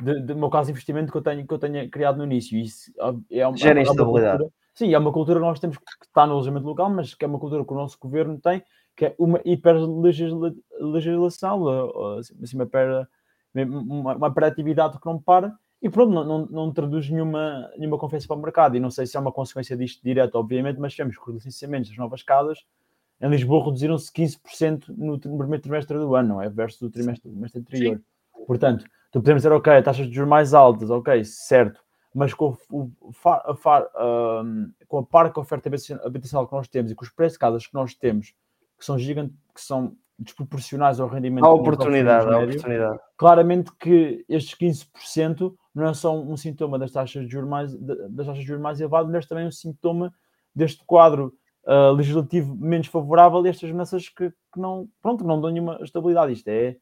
de, 0.00 0.22
de, 0.22 0.34
meu 0.34 0.48
caso 0.48 0.66
de 0.66 0.70
investimento 0.70 1.10
que 1.10 1.18
eu 1.18 1.22
tenho, 1.22 1.44
que 1.44 1.52
eu 1.52 1.58
tenho 1.58 1.90
criado 1.90 2.18
no 2.18 2.24
início. 2.24 2.56
Isso 2.56 2.92
é 3.28 3.44
uma, 3.44 3.56
Gera 3.56 3.82
instabilidade. 3.82 4.44
É 4.44 4.48
sim, 4.72 4.94
é 4.94 4.98
uma 4.98 5.12
cultura 5.12 5.40
que 5.40 5.46
nós 5.46 5.58
temos 5.58 5.78
que 5.78 5.84
estar 6.04 6.28
no 6.28 6.34
alojamento 6.34 6.66
local, 6.66 6.88
mas 6.90 7.12
que 7.12 7.24
é 7.24 7.28
uma 7.28 7.40
cultura 7.40 7.64
que 7.64 7.72
o 7.72 7.76
nosso 7.76 7.98
governo 8.00 8.38
tem, 8.38 8.62
que 8.96 9.06
é 9.06 9.16
uma 9.18 9.40
hiperlegislação, 9.44 11.64
assim, 12.20 12.54
uma 12.54 12.62
hiper 12.62 13.08
uma, 13.52 14.14
uma 14.14 14.32
que 14.32 14.62
não 15.06 15.20
para 15.20 15.58
e 15.80 15.88
pronto, 15.88 16.12
não, 16.12 16.24
não, 16.24 16.46
não 16.46 16.72
traduz 16.72 17.08
nenhuma, 17.08 17.70
nenhuma 17.76 17.98
confiança 17.98 18.26
para 18.26 18.36
o 18.36 18.42
mercado. 18.42 18.76
E 18.76 18.80
não 18.80 18.90
sei 18.90 19.06
se 19.06 19.16
é 19.16 19.20
uma 19.20 19.32
consequência 19.32 19.76
disto 19.76 20.02
direto, 20.02 20.34
obviamente, 20.34 20.80
mas 20.80 20.94
temos 20.94 21.16
que 21.16 21.30
os 21.30 21.34
licenciamentos 21.36 21.88
das 21.88 21.98
novas 21.98 22.22
casas 22.22 22.64
em 23.20 23.28
Lisboa 23.28 23.64
reduziram-se 23.64 24.12
15% 24.12 24.88
no, 24.96 25.18
primeiro 25.18 25.60
trimestre 25.60 25.98
do 25.98 26.14
ano, 26.14 26.28
não 26.28 26.42
é? 26.42 26.48
Versus 26.48 26.82
o 26.82 26.90
trimestre, 26.90 27.30
trimestre 27.30 27.60
anterior. 27.60 27.96
Sim. 27.96 28.44
Portanto, 28.46 28.84
tu 29.10 29.20
podemos 29.20 29.42
dizer, 29.42 29.52
ok, 29.52 29.82
taxas 29.82 30.06
de 30.06 30.14
juros 30.14 30.28
mais 30.28 30.54
altas, 30.54 30.90
ok, 30.90 31.24
certo, 31.24 31.80
mas 32.14 32.32
com, 32.32 32.56
o, 32.70 32.90
a, 33.24 33.54
far, 33.54 33.86
um, 34.44 34.72
com 34.86 34.98
a 34.98 35.02
parca 35.04 35.40
oferta 35.40 35.68
habitacional 36.04 36.46
que 36.46 36.54
nós 36.54 36.68
temos 36.68 36.90
e 36.90 36.94
com 36.94 37.04
os 37.04 37.10
preços 37.10 37.34
de 37.34 37.38
casas 37.40 37.66
que 37.66 37.74
nós 37.74 37.94
temos, 37.94 38.34
que 38.78 38.84
são 38.84 38.98
gigantes, 38.98 39.36
que 39.52 39.60
são 39.60 39.96
desproporcionais 40.18 40.98
ao 40.98 41.08
rendimento. 41.08 41.44
A 41.44 41.52
oportunidade, 41.52 42.26
a 42.26 42.38
oportunidade. 42.38 42.98
Claramente 43.16 43.70
que 43.78 44.24
estes 44.28 44.58
15% 44.58 45.54
não 45.74 45.86
é 45.86 45.94
só 45.94 46.18
um 46.18 46.36
sintoma 46.36 46.78
das 46.78 46.90
taxas 46.90 47.24
de 47.24 47.32
juros 47.32 47.48
mais, 47.48 47.74
das 47.74 48.26
taxas 48.26 48.42
de 48.42 48.46
juros 48.46 48.62
mais 48.62 48.80
elevadas, 48.80 49.10
mas 49.10 49.26
também 49.26 49.46
um 49.46 49.52
sintoma 49.52 50.12
deste 50.54 50.84
quadro 50.84 51.32
uh, 51.64 51.92
legislativo 51.92 52.56
menos 52.56 52.88
favorável 52.88 53.44
e 53.46 53.48
estas 53.48 53.70
mudanças 53.70 54.08
que, 54.08 54.30
que, 54.30 54.60
não, 54.60 54.88
pronto, 55.00 55.24
não 55.24 55.40
dão 55.40 55.50
nenhuma 55.50 55.78
estabilidade. 55.82 56.32
Isto 56.32 56.48
é, 56.48 56.76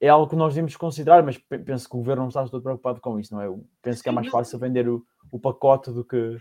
é 0.00 0.08
algo 0.08 0.28
que 0.28 0.36
nós 0.36 0.52
devemos 0.52 0.76
considerar, 0.76 1.22
mas 1.22 1.38
penso 1.38 1.88
que 1.88 1.96
o 1.96 1.98
governo 1.98 2.22
não 2.22 2.28
está 2.28 2.46
todo 2.46 2.62
preocupado 2.62 3.00
com 3.00 3.18
isso, 3.18 3.34
não 3.34 3.40
é? 3.40 3.48
penso 3.80 4.02
que 4.02 4.08
é 4.08 4.12
mais 4.12 4.28
fácil 4.28 4.58
vender 4.58 4.88
o, 4.88 5.02
o 5.32 5.40
pacote 5.40 5.90
do 5.90 6.04
que 6.04 6.36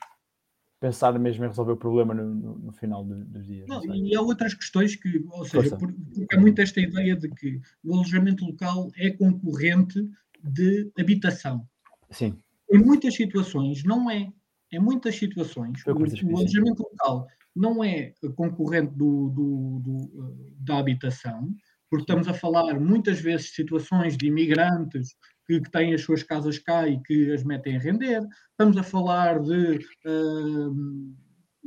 pensar 0.80 1.18
mesmo 1.18 1.44
em 1.44 1.48
resolver 1.48 1.72
o 1.72 1.78
problema 1.78 2.14
no, 2.14 2.34
no, 2.34 2.60
no 2.60 2.72
final 2.72 3.04
de, 3.04 3.24
dos 3.26 3.46
dias. 3.46 3.68
Não, 3.68 3.84
e 3.96 4.16
há 4.16 4.22
outras 4.22 4.54
questões 4.54 4.96
que, 4.96 5.26
ou 5.32 5.46
seja, 5.46 5.76
porque 5.76 6.36
há 6.36 6.40
muito 6.40 6.62
esta 6.62 6.80
ideia 6.80 7.16
de 7.16 7.30
que 7.30 7.60
o 7.84 7.96
alojamento 7.96 8.46
local 8.46 8.92
é 8.96 9.10
concorrente 9.10 10.08
de 10.44 10.92
habitação. 10.98 11.68
Sim. 12.12 12.38
Em 12.72 12.78
muitas 12.78 13.16
situações 13.16 13.84
não 13.84 14.10
é. 14.10 14.32
Em 14.72 14.80
muitas 14.80 15.16
situações, 15.16 15.82
o, 15.86 15.92
o, 15.92 16.38
alojamento 16.38 16.84
local 16.84 17.28
não 17.56 17.82
é 17.82 18.14
concorrente 18.36 18.94
do, 18.94 19.30
do, 19.30 19.80
do, 19.80 20.54
da 20.60 20.78
habitação, 20.78 21.56
porque 21.90 22.04
estamos 22.04 22.28
a 22.28 22.34
falar 22.34 22.78
muitas 22.78 23.22
vezes 23.22 23.48
de 23.48 23.54
situações 23.54 24.18
de 24.18 24.28
imigrantes 24.28 25.16
que, 25.48 25.62
que, 25.62 25.72
têm 25.72 25.94
as 25.94 26.02
suas 26.02 26.22
casas 26.22 26.60
cá 26.60 26.88
e 26.88 27.02
que 27.02 27.32
as 27.32 27.44
metem 27.44 27.78
a 27.78 27.80
render. 27.80 28.22
Estamos 28.52 28.78
a 28.78 28.84
falar 28.84 29.40
de. 29.42 29.80
Uh, 30.06 31.16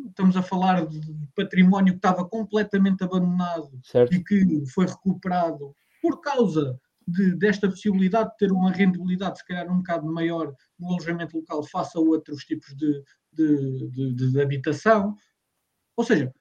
estamos 0.09 0.37
a 0.37 0.43
falar 0.43 0.87
de 0.87 1.01
património 1.35 1.95
que 1.95 1.99
estava 1.99 2.27
completamente 2.27 3.03
abandonado 3.03 3.71
certo. 3.83 4.15
e 4.15 4.23
que 4.23 4.65
foi 4.73 4.87
recuperado 4.87 5.75
por 6.01 6.21
causa 6.21 6.79
de, 7.07 7.35
desta 7.37 7.69
possibilidade 7.69 8.31
de 8.31 8.37
ter 8.39 8.53
uma 8.53 8.71
rendibilidade, 8.71 9.39
se 9.39 9.47
calhar, 9.47 9.71
um 9.71 9.79
bocado 9.79 10.07
maior 10.07 10.55
no 10.79 10.89
alojamento 10.89 11.37
local 11.37 11.63
face 11.65 11.97
a 11.99 12.01
outros 12.01 12.45
tipos 12.45 12.75
de, 12.77 13.03
de, 13.33 14.15
de 14.15 14.41
habitação. 14.41 15.15
Ou 15.97 16.05
seja, 16.05 16.33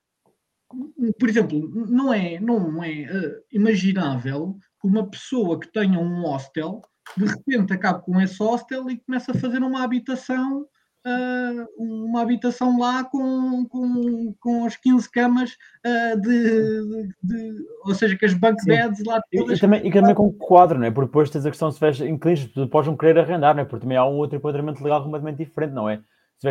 por 1.20 1.28
exemplo, 1.28 1.68
não 1.88 2.14
é, 2.14 2.40
não 2.40 2.84
é 2.84 3.06
uh, 3.12 3.44
imaginável 3.52 4.58
que 4.80 4.88
uma 4.88 5.10
pessoa 5.10 5.60
que 5.60 5.72
tenha 5.72 6.00
um 6.00 6.22
hostel, 6.22 6.82
de 7.18 7.26
repente 7.26 7.74
acaba 7.74 8.00
com 8.00 8.20
esse 8.22 8.38
hostel 8.40 8.90
e 8.90 8.98
começa 8.98 9.32
a 9.32 9.36
fazer 9.36 9.62
uma 9.62 9.84
habitação 9.84 10.66
uh, 11.06 11.68
uma 11.78 12.22
habitação 12.22 12.80
lá 12.80 13.04
com, 13.04 13.66
com, 13.66 14.34
com 14.40 14.66
as 14.66 14.76
15 14.76 15.10
camas 15.12 15.52
uh, 15.86 16.20
de, 16.20 17.08
de, 17.24 17.66
Ou 17.86 17.96
seja, 17.96 18.16
que 18.16 18.26
as 18.26 18.34
bunk 18.34 18.64
beds 18.66 19.04
lá 19.06 19.22
todas. 19.32 19.52
E, 19.52 19.58
e, 19.58 19.60
também, 19.60 19.88
e 19.88 19.92
também 19.92 20.16
com 20.16 20.32
quadro, 20.32 20.80
não 20.80 20.86
é? 20.86 20.92
Porque 20.92 21.08
depois 21.08 21.30
tens 21.30 21.46
a 21.46 21.50
questão 21.50 21.72
se 21.72 21.78
tiveres 21.78 22.02
inquilinos, 22.02 22.50
podes 22.70 22.90
não 22.90 22.98
querer 22.98 23.20
arrendar, 23.20 23.56
não 23.56 23.62
é? 23.62 23.66
Porque 23.66 23.84
também 23.84 23.98
há 23.98 24.06
um 24.06 24.18
outro 24.18 24.38
enquadramento 24.38 24.84
legal 24.84 25.04
completamente 25.04 25.38
diferente, 25.38 25.74
não 25.74 25.90
é? 25.90 26.02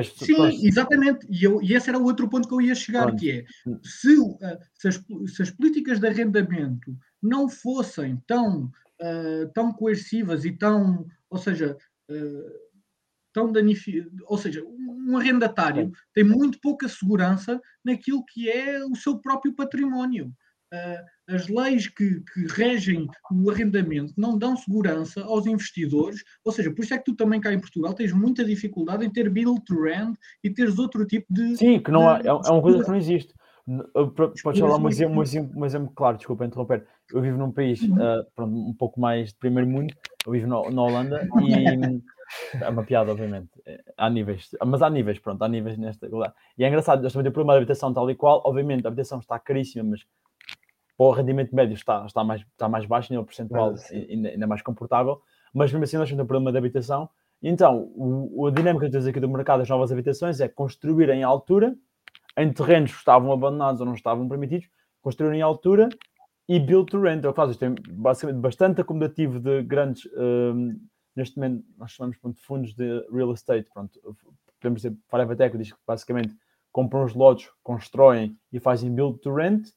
Sim, 0.04 0.66
exatamente. 0.66 1.26
E, 1.30 1.44
eu, 1.44 1.62
e 1.62 1.72
esse 1.72 1.88
era 1.88 1.98
o 1.98 2.04
outro 2.04 2.28
ponto 2.28 2.46
que 2.46 2.52
eu 2.52 2.60
ia 2.60 2.74
chegar, 2.74 3.06
Pronto. 3.06 3.18
que 3.18 3.30
é 3.30 3.44
se, 3.82 4.18
uh, 4.18 4.36
se, 4.74 4.88
as, 4.88 5.02
se, 5.34 5.42
as, 5.42 5.50
políticas 5.50 5.98
de 5.98 6.06
arrendamento 6.06 6.94
não 7.22 7.48
fossem 7.48 8.22
tão, 8.26 8.70
uh, 9.00 9.50
tão 9.52 9.72
coercivas 9.72 10.44
e 10.44 10.52
tão, 10.52 11.06
ou 11.30 11.38
seja, 11.38 11.76
uh, 12.10 12.68
tão 13.32 13.52
danificado, 13.52 14.10
ou 14.26 14.38
seja, 14.38 14.62
um 14.64 15.16
arrendatário 15.16 15.92
tem 16.12 16.24
muito 16.24 16.60
pouca 16.60 16.88
segurança 16.88 17.60
naquilo 17.84 18.24
que 18.24 18.50
é 18.50 18.84
o 18.84 18.94
seu 18.94 19.18
próprio 19.18 19.54
património. 19.54 20.32
Uh, 20.72 21.34
as 21.34 21.48
leis 21.48 21.88
que, 21.88 22.20
que, 22.20 22.46
regem 22.50 23.06
o 23.32 23.50
arrendamento 23.50 24.12
não 24.18 24.36
dão 24.36 24.54
segurança 24.54 25.22
aos 25.22 25.46
investidores, 25.46 26.22
ou 26.44 26.52
seja, 26.52 26.70
por 26.70 26.84
isso 26.84 26.92
é 26.92 26.98
que 26.98 27.04
tu 27.04 27.14
também 27.14 27.40
cá 27.40 27.52
em 27.54 27.60
Portugal 27.60 27.94
tens 27.94 28.12
muita 28.12 28.44
dificuldade 28.44 29.02
em 29.04 29.10
ter 29.10 29.30
build 29.30 29.62
to 29.64 29.80
rent 29.80 30.14
e 30.44 30.50
teres 30.50 30.78
outro 30.78 31.06
tipo 31.06 31.32
de. 31.32 31.56
Sim, 31.56 31.80
que 31.80 31.90
não 31.90 32.06
há, 32.06 32.18
é, 32.20 32.26
é 32.26 32.32
uma 32.32 32.60
coisa 32.60 32.82
que 32.82 32.88
não 32.88 32.96
existe. 32.96 33.32
Podes 34.42 34.60
falar 34.60 34.78
um 34.78 34.88
exemplo, 34.88 35.18
um, 35.18 35.22
exemplo, 35.22 35.60
um 35.60 35.66
exemplo 35.66 35.92
claro, 35.94 36.16
desculpa 36.16 36.46
interromper. 36.46 36.86
Eu 37.12 37.20
vivo 37.20 37.36
num 37.36 37.52
país 37.52 37.82
uh, 37.82 38.24
pronto, 38.34 38.54
um 38.54 38.74
pouco 38.74 38.98
mais 39.00 39.30
de 39.30 39.38
primeiro 39.38 39.68
mundo, 39.68 39.94
eu 40.26 40.32
vivo 40.32 40.46
na, 40.46 40.70
na 40.70 40.82
Holanda 40.82 41.28
e 41.42 42.02
é 42.60 42.68
uma 42.68 42.82
piada, 42.82 43.10
obviamente. 43.10 43.50
É, 43.66 43.78
há 43.96 44.08
níveis, 44.08 44.48
mas 44.64 44.82
há 44.82 44.88
níveis, 44.88 45.18
pronto, 45.18 45.42
há 45.42 45.48
níveis 45.48 45.76
nesta. 45.76 46.08
E 46.56 46.64
é 46.64 46.68
engraçado, 46.68 47.02
nós 47.02 47.12
também 47.12 47.24
temos 47.24 47.34
problema 47.34 47.54
de 47.54 47.58
habitação 47.58 47.92
tal 47.92 48.10
e 48.10 48.14
qual. 48.14 48.42
Obviamente, 48.44 48.86
a 48.86 48.88
habitação 48.88 49.18
está 49.18 49.38
caríssima, 49.38 49.84
mas 49.84 50.00
para 50.96 51.06
o 51.06 51.10
rendimento 51.12 51.54
médio 51.54 51.74
está, 51.74 52.04
está, 52.06 52.24
mais, 52.24 52.40
está 52.40 52.68
mais 52.68 52.86
baixo, 52.86 53.12
nível 53.12 53.24
percentual 53.24 53.74
ainda, 53.92 54.30
ainda 54.30 54.46
mais 54.46 54.62
confortável. 54.62 55.20
Mas 55.54 55.72
mesmo 55.72 55.84
assim, 55.84 55.96
nós 55.96 56.08
temos 56.08 56.22
um 56.22 56.26
problema 56.26 56.52
de 56.52 56.58
habitação. 56.58 57.08
Então, 57.42 57.92
o, 57.94 58.46
a 58.46 58.50
dinâmica 58.50 58.86
que 58.86 58.92
temos 58.92 59.06
aqui 59.06 59.20
do 59.20 59.28
mercado 59.28 59.60
das 59.60 59.68
novas 59.68 59.92
habitações 59.92 60.40
é 60.40 60.48
construir 60.48 61.08
em 61.10 61.22
altura, 61.22 61.76
em 62.36 62.52
terrenos 62.52 62.92
que 62.92 62.98
estavam 62.98 63.32
abandonados 63.32 63.80
ou 63.80 63.86
não 63.86 63.94
estavam 63.94 64.28
permitidos, 64.28 64.68
construir 65.00 65.34
em 65.34 65.42
altura 65.42 65.88
e 66.48 66.58
build 66.58 66.90
to 66.90 67.00
rent. 67.00 67.24
É 67.24 67.28
o 67.28 67.32
que 67.32 67.36
faz. 67.36 67.50
Isto 67.50 67.64
é 67.64 67.74
basicamente 67.90 68.40
bastante 68.40 68.80
acomodativo 68.80 69.38
de 69.38 69.62
grandes. 69.62 70.08
Um, 70.16 70.78
neste 71.14 71.36
momento 71.36 71.64
nós 71.76 71.92
chamamos 71.92 72.16
pronto, 72.18 72.40
fundos 72.42 72.74
de 72.74 73.06
real 73.12 73.32
estate. 73.32 73.68
Pronto, 73.72 73.98
podemos 74.60 74.82
dizer, 74.82 74.96
Private 75.10 75.42
Equity 75.42 75.64
diz 75.64 75.72
que 75.72 75.80
basicamente 75.86 76.34
compram 76.72 77.04
os 77.04 77.14
lotes, 77.14 77.50
constroem 77.62 78.38
e 78.52 78.60
fazem 78.60 78.94
build 78.94 79.18
to 79.20 79.34
rent 79.34 79.68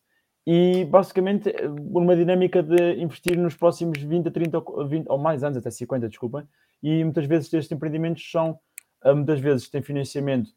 e 0.46 0.86
basicamente 0.86 1.54
uma 1.68 2.16
dinâmica 2.16 2.64
de 2.64 3.02
investir 3.02 3.38
nos 3.38 3.56
próximos 3.56 4.02
20 4.02 4.28
a 4.28 4.32
30 4.32 4.58
ou, 4.58 4.88
20, 4.88 5.08
ou 5.08 5.18
mais 5.18 5.44
anos, 5.44 5.58
até 5.58 5.70
50, 5.70 6.10
desculpem, 6.10 6.48
e 6.82 7.04
muitas 7.04 7.26
vezes 7.26 7.54
estes 7.54 7.72
empreendimentos 7.72 8.30
são, 8.30 8.60
ah, 9.02 9.14
muitas 9.14 9.40
vezes 9.40 9.70
têm 9.70 9.82
financiamento 9.82 10.52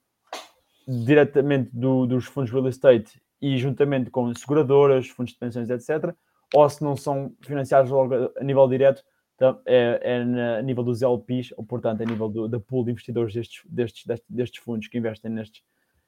diretamente 0.87 1.71
do, 1.73 2.07
dos 2.07 2.27
fundos 2.27 2.51
real 2.51 2.69
estate 2.69 3.21
e 3.41 3.57
juntamente 3.59 4.11
com 4.11 4.35
seguradoras, 4.35 5.09
fundos 5.09 5.33
de 5.33 5.39
pensões, 5.39 5.71
etc. 5.71 6.15
Ou 6.55 6.69
se 6.69 6.83
não 6.83 6.97
são 6.97 7.35
financiados 7.43 7.91
logo 7.91 8.15
a 8.15 8.45
nível 8.45 8.69
direto, 8.69 9.03
então, 9.35 9.61
é, 9.67 10.01
é 10.03 10.59
a 10.59 10.63
nível 10.63 10.85
dos 10.85 11.03
LPs, 11.03 11.53
ou 11.57 11.65
portanto, 11.65 12.03
a 12.03 12.05
nível 12.05 12.29
do, 12.29 12.49
da 12.49 12.61
pool 12.61 12.85
de 12.85 12.93
investidores 12.93 13.35
destes, 13.35 13.63
destes, 13.69 14.07
destes, 14.07 14.31
destes 14.31 14.63
fundos 14.63 14.89
que 14.89 14.99
investem 14.99 15.31
nestes, 15.31 15.63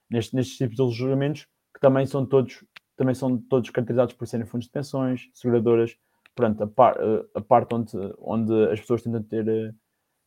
nestes, 0.08 0.32
nestes 0.32 0.56
tipos 0.56 0.76
de 0.76 0.82
alojamentos, 0.82 1.46
que 1.74 1.80
também 1.80 2.06
são 2.06 2.24
todos 2.24 2.64
também 2.96 3.14
são 3.14 3.36
todos 3.36 3.68
caracterizados 3.68 4.14
por 4.14 4.26
serem 4.26 4.46
fundos 4.46 4.66
de 4.66 4.72
pensões, 4.72 5.28
seguradoras, 5.34 5.94
portanto, 6.34 6.62
a, 6.62 6.66
par, 6.66 6.96
a 7.34 7.40
parte 7.42 7.74
onde, 7.74 7.92
onde 8.18 8.70
as 8.70 8.80
pessoas 8.80 9.02
tentam 9.02 9.22
ter, 9.22 9.74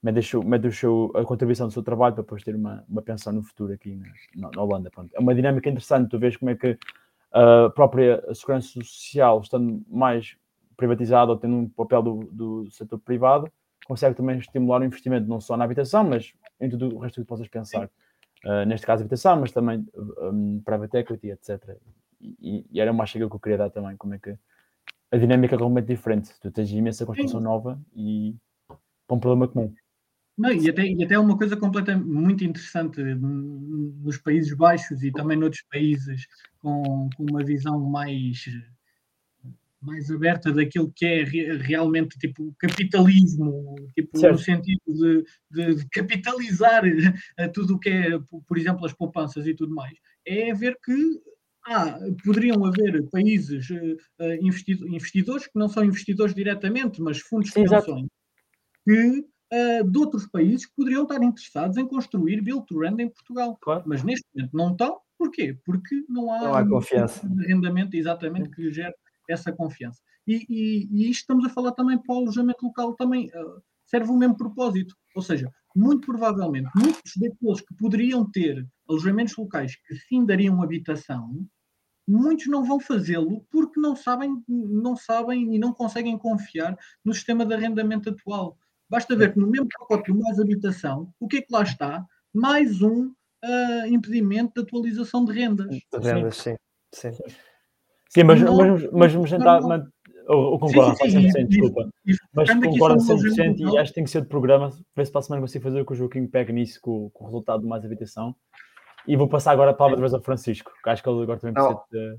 o 0.02 0.72
seu, 0.72 1.12
a 1.16 1.24
contribuição 1.24 1.68
do 1.68 1.74
seu 1.74 1.84
trabalho 1.84 2.16
para 2.16 2.24
depois 2.24 2.44
ter 2.44 2.56
uma, 2.56 2.84
uma 2.88 3.02
pensão 3.02 3.34
no 3.34 3.44
futuro 3.44 3.74
aqui 3.74 4.00
na, 4.36 4.50
na 4.56 4.62
Holanda. 4.62 4.90
Pronto. 4.90 5.14
É 5.14 5.20
uma 5.20 5.36
dinâmica 5.36 5.70
interessante, 5.70 6.10
tu 6.10 6.18
vês 6.18 6.38
como 6.38 6.52
é 6.52 6.56
que 6.56 6.78
a 7.32 7.70
própria 7.70 8.24
segurança 8.34 8.68
social, 8.68 9.40
estando 9.42 9.84
mais 9.88 10.36
privatizado 10.76 11.32
ou 11.32 11.38
tendo 11.38 11.56
um 11.56 11.70
papel 11.70 12.02
do, 12.02 12.30
do 12.32 12.72
setor 12.72 13.00
privado, 13.00 13.52
consegue 13.86 14.16
também 14.16 14.38
estimular 14.38 14.82
o 14.82 14.86
investimento 14.86 15.28
não 15.28 15.42
só 15.42 15.58
na 15.58 15.66
habitação, 15.66 16.04
mas 16.04 16.34
em 16.60 16.70
tudo 16.70 16.96
o 16.96 17.00
resto 17.00 17.22
que 17.22 17.28
possas 17.28 17.48
pensar. 17.48 17.90
Uh, 18.46 18.66
neste 18.66 18.88
caso, 18.88 19.02
habitação, 19.02 19.40
mas 19.40 19.52
também 19.52 19.86
um, 19.96 20.62
private 20.64 20.98
equity, 20.98 21.32
etc. 21.32 21.76
E, 22.22 22.66
e, 22.72 22.80
era 22.80 22.92
uma 22.92 23.06
chega 23.06 23.28
que 23.28 23.36
eu 23.36 23.40
queria 23.40 23.58
dar 23.58 23.70
também, 23.70 23.98
como 23.98 24.14
é 24.14 24.20
que 24.20 24.38
a 25.12 25.18
dinâmica 25.18 25.56
é 25.56 25.58
completamente 25.58 25.88
diferente. 25.88 26.32
Tu 26.40 26.52
tens 26.52 26.72
imensa 26.72 27.06
construção 27.06 27.42
nova 27.42 27.80
e 27.94 28.36
para 29.08 29.18
um 29.18 29.20
problema 29.20 29.48
comum. 29.48 29.74
Não, 30.40 30.54
e, 30.54 30.70
até, 30.70 30.88
e 30.88 31.04
até 31.04 31.20
uma 31.20 31.38
coisa 31.38 31.58
completamente 31.58 32.08
muito 32.08 32.46
interessante 32.46 33.04
nos 33.04 34.18
Países 34.18 34.54
Baixos 34.54 35.04
e 35.04 35.12
também 35.12 35.38
noutros 35.38 35.64
países 35.70 36.26
com, 36.60 37.10
com 37.18 37.26
uma 37.30 37.44
visão 37.44 37.78
mais 37.78 38.46
mais 39.82 40.10
aberta 40.12 40.52
daquilo 40.52 40.92
que 40.94 41.06
é 41.06 41.24
realmente 41.24 42.18
tipo 42.20 42.54
capitalismo, 42.58 43.76
tipo, 43.96 44.20
no 44.20 44.38
sentido 44.38 44.82
de, 44.88 45.24
de, 45.50 45.76
de 45.76 45.90
capitalizar 45.90 46.84
eh, 46.86 47.48
tudo 47.48 47.76
o 47.76 47.80
que 47.80 47.90
é, 47.90 48.20
por 48.46 48.58
exemplo, 48.58 48.86
as 48.86 48.94
poupanças 48.94 49.48
e 49.48 49.54
tudo 49.54 49.74
mais, 49.74 49.98
é 50.26 50.54
ver 50.54 50.78
que 50.84 50.94
ah, 51.66 51.98
poderiam 52.26 52.66
haver 52.66 53.10
países 53.10 53.70
uh, 53.70 53.98
investidores 54.42 55.48
que 55.48 55.58
não 55.58 55.70
são 55.70 55.84
investidores 55.84 56.36
diretamente, 56.36 57.02
mas 57.02 57.20
fundos 57.20 57.50
de 57.50 57.56
pensões, 57.56 58.08
que 58.86 59.26
uh, 59.54 59.90
de 59.90 59.98
outros 59.98 60.28
países 60.28 60.66
que 60.66 60.76
poderiam 60.76 61.04
estar 61.04 61.22
interessados 61.22 61.78
em 61.78 61.88
construir 61.88 62.42
build 62.42 62.66
to 62.66 62.80
rent 62.80 63.00
em 63.00 63.10
Portugal. 63.10 63.58
Claro. 63.62 63.84
Mas 63.86 64.04
neste 64.04 64.26
momento 64.34 64.56
não 64.56 64.72
estão. 64.72 65.00
Porquê? 65.18 65.58
Porque 65.66 66.04
não 66.08 66.32
há, 66.32 66.40
não 66.40 66.54
há 66.56 66.68
confiança. 66.68 67.28
de 67.28 67.46
arrendamento 67.46 67.96
exatamente 67.96 68.50
que 68.50 68.72
gere 68.72 68.94
essa 69.30 69.52
confiança. 69.52 70.02
E, 70.26 70.46
e, 70.50 70.88
e 70.92 71.10
isto 71.10 71.22
estamos 71.22 71.46
a 71.46 71.50
falar 71.50 71.72
também 71.74 71.98
para 71.98 72.16
o 72.16 72.20
alojamento 72.20 72.66
local, 72.66 72.94
também 72.96 73.28
uh, 73.28 73.62
serve 73.86 74.12
o 74.12 74.18
mesmo 74.18 74.38
propósito. 74.38 74.96
Ou 75.16 75.22
seja, 75.22 75.52
muito 75.76 76.06
provavelmente, 76.06 76.70
muitos 76.76 77.14
daqueles 77.18 77.62
que 77.62 77.76
poderiam 77.76 78.30
ter 78.30 78.68
alojamentos 78.88 79.36
locais 79.36 79.76
que 79.76 79.96
sim 79.96 80.26
dariam 80.26 80.62
habitação, 80.62 81.46
muitos 82.08 82.48
não 82.48 82.64
vão 82.64 82.80
fazê-lo 82.80 83.46
porque 83.52 83.80
não 83.80 83.96
sabem, 83.96 84.44
não 84.48 84.96
sabem 84.96 85.54
e 85.56 85.60
não 85.60 85.74
conseguem 85.74 86.18
confiar 86.18 86.78
no 87.04 87.14
sistema 87.14 87.46
de 87.46 87.54
arrendamento 87.54 88.10
atual. 88.10 88.58
Basta 88.90 89.16
ver 89.16 89.34
que 89.34 89.40
no 89.40 89.48
mesmo 89.48 89.68
pacote 89.68 90.12
de 90.12 90.20
mais 90.20 90.40
habitação, 90.40 91.14
o 91.20 91.28
que 91.28 91.38
é 91.38 91.42
que 91.42 91.54
lá 91.54 91.64
está? 91.64 92.06
Mais 92.34 92.82
um 92.82 93.06
uh, 93.06 93.88
impedimento 93.88 94.54
de 94.56 94.62
atualização 94.62 95.24
de 95.26 95.34
rendas. 95.34 95.70
De 95.70 96.00
rendas, 96.00 96.38
sim. 96.38 96.56
sim. 96.94 97.12
sim. 97.14 97.24
Sim, 98.10 98.24
mas, 98.24 98.42
não, 98.42 98.58
mas, 98.58 98.92
mas 98.92 99.14
vamos 99.14 99.30
tentar. 99.30 99.62
Mas, 99.62 99.84
eu, 100.28 100.52
eu 100.52 100.60
concordo, 100.60 100.96
sim, 100.98 101.10
sim, 101.10 101.28
100%, 101.28 101.48
desculpa. 101.48 101.90
mas 102.34 102.50
concordo 102.54 102.98
100% 103.04 103.60
e 103.60 103.78
acho 103.78 103.92
que 103.92 103.96
tem 103.96 104.04
que 104.04 104.10
ser 104.10 104.22
de 104.22 104.28
programa. 104.28 104.72
Ver 104.96 105.06
se 105.06 105.12
para 105.12 105.20
a 105.20 105.22
semana 105.22 105.42
consigo 105.42 105.64
fazer 105.64 105.86
com 105.86 105.94
o 105.94 105.98
Joaquim 105.98 106.28
pega 106.28 106.52
nisso, 106.52 106.80
com, 106.82 107.10
com, 107.12 107.24
o 107.24 107.28
resultado 107.28 107.62
de 107.62 107.68
mais 107.68 107.86
habitação. 107.86 108.36
E 109.08 109.16
vou 109.16 109.28
passar 109.28 109.52
agora 109.52 109.72
a 109.72 109.74
palavra 109.74 109.98
de 109.98 110.02
vez 110.02 110.14
ao 110.14 110.22
Francisco, 110.22 110.72
que 110.84 110.90
acho 110.90 111.02
que 111.02 111.10
ele 111.10 111.24
agora 111.24 111.40
também 111.40 111.54
precisa 111.54 111.82
de. 111.92 112.18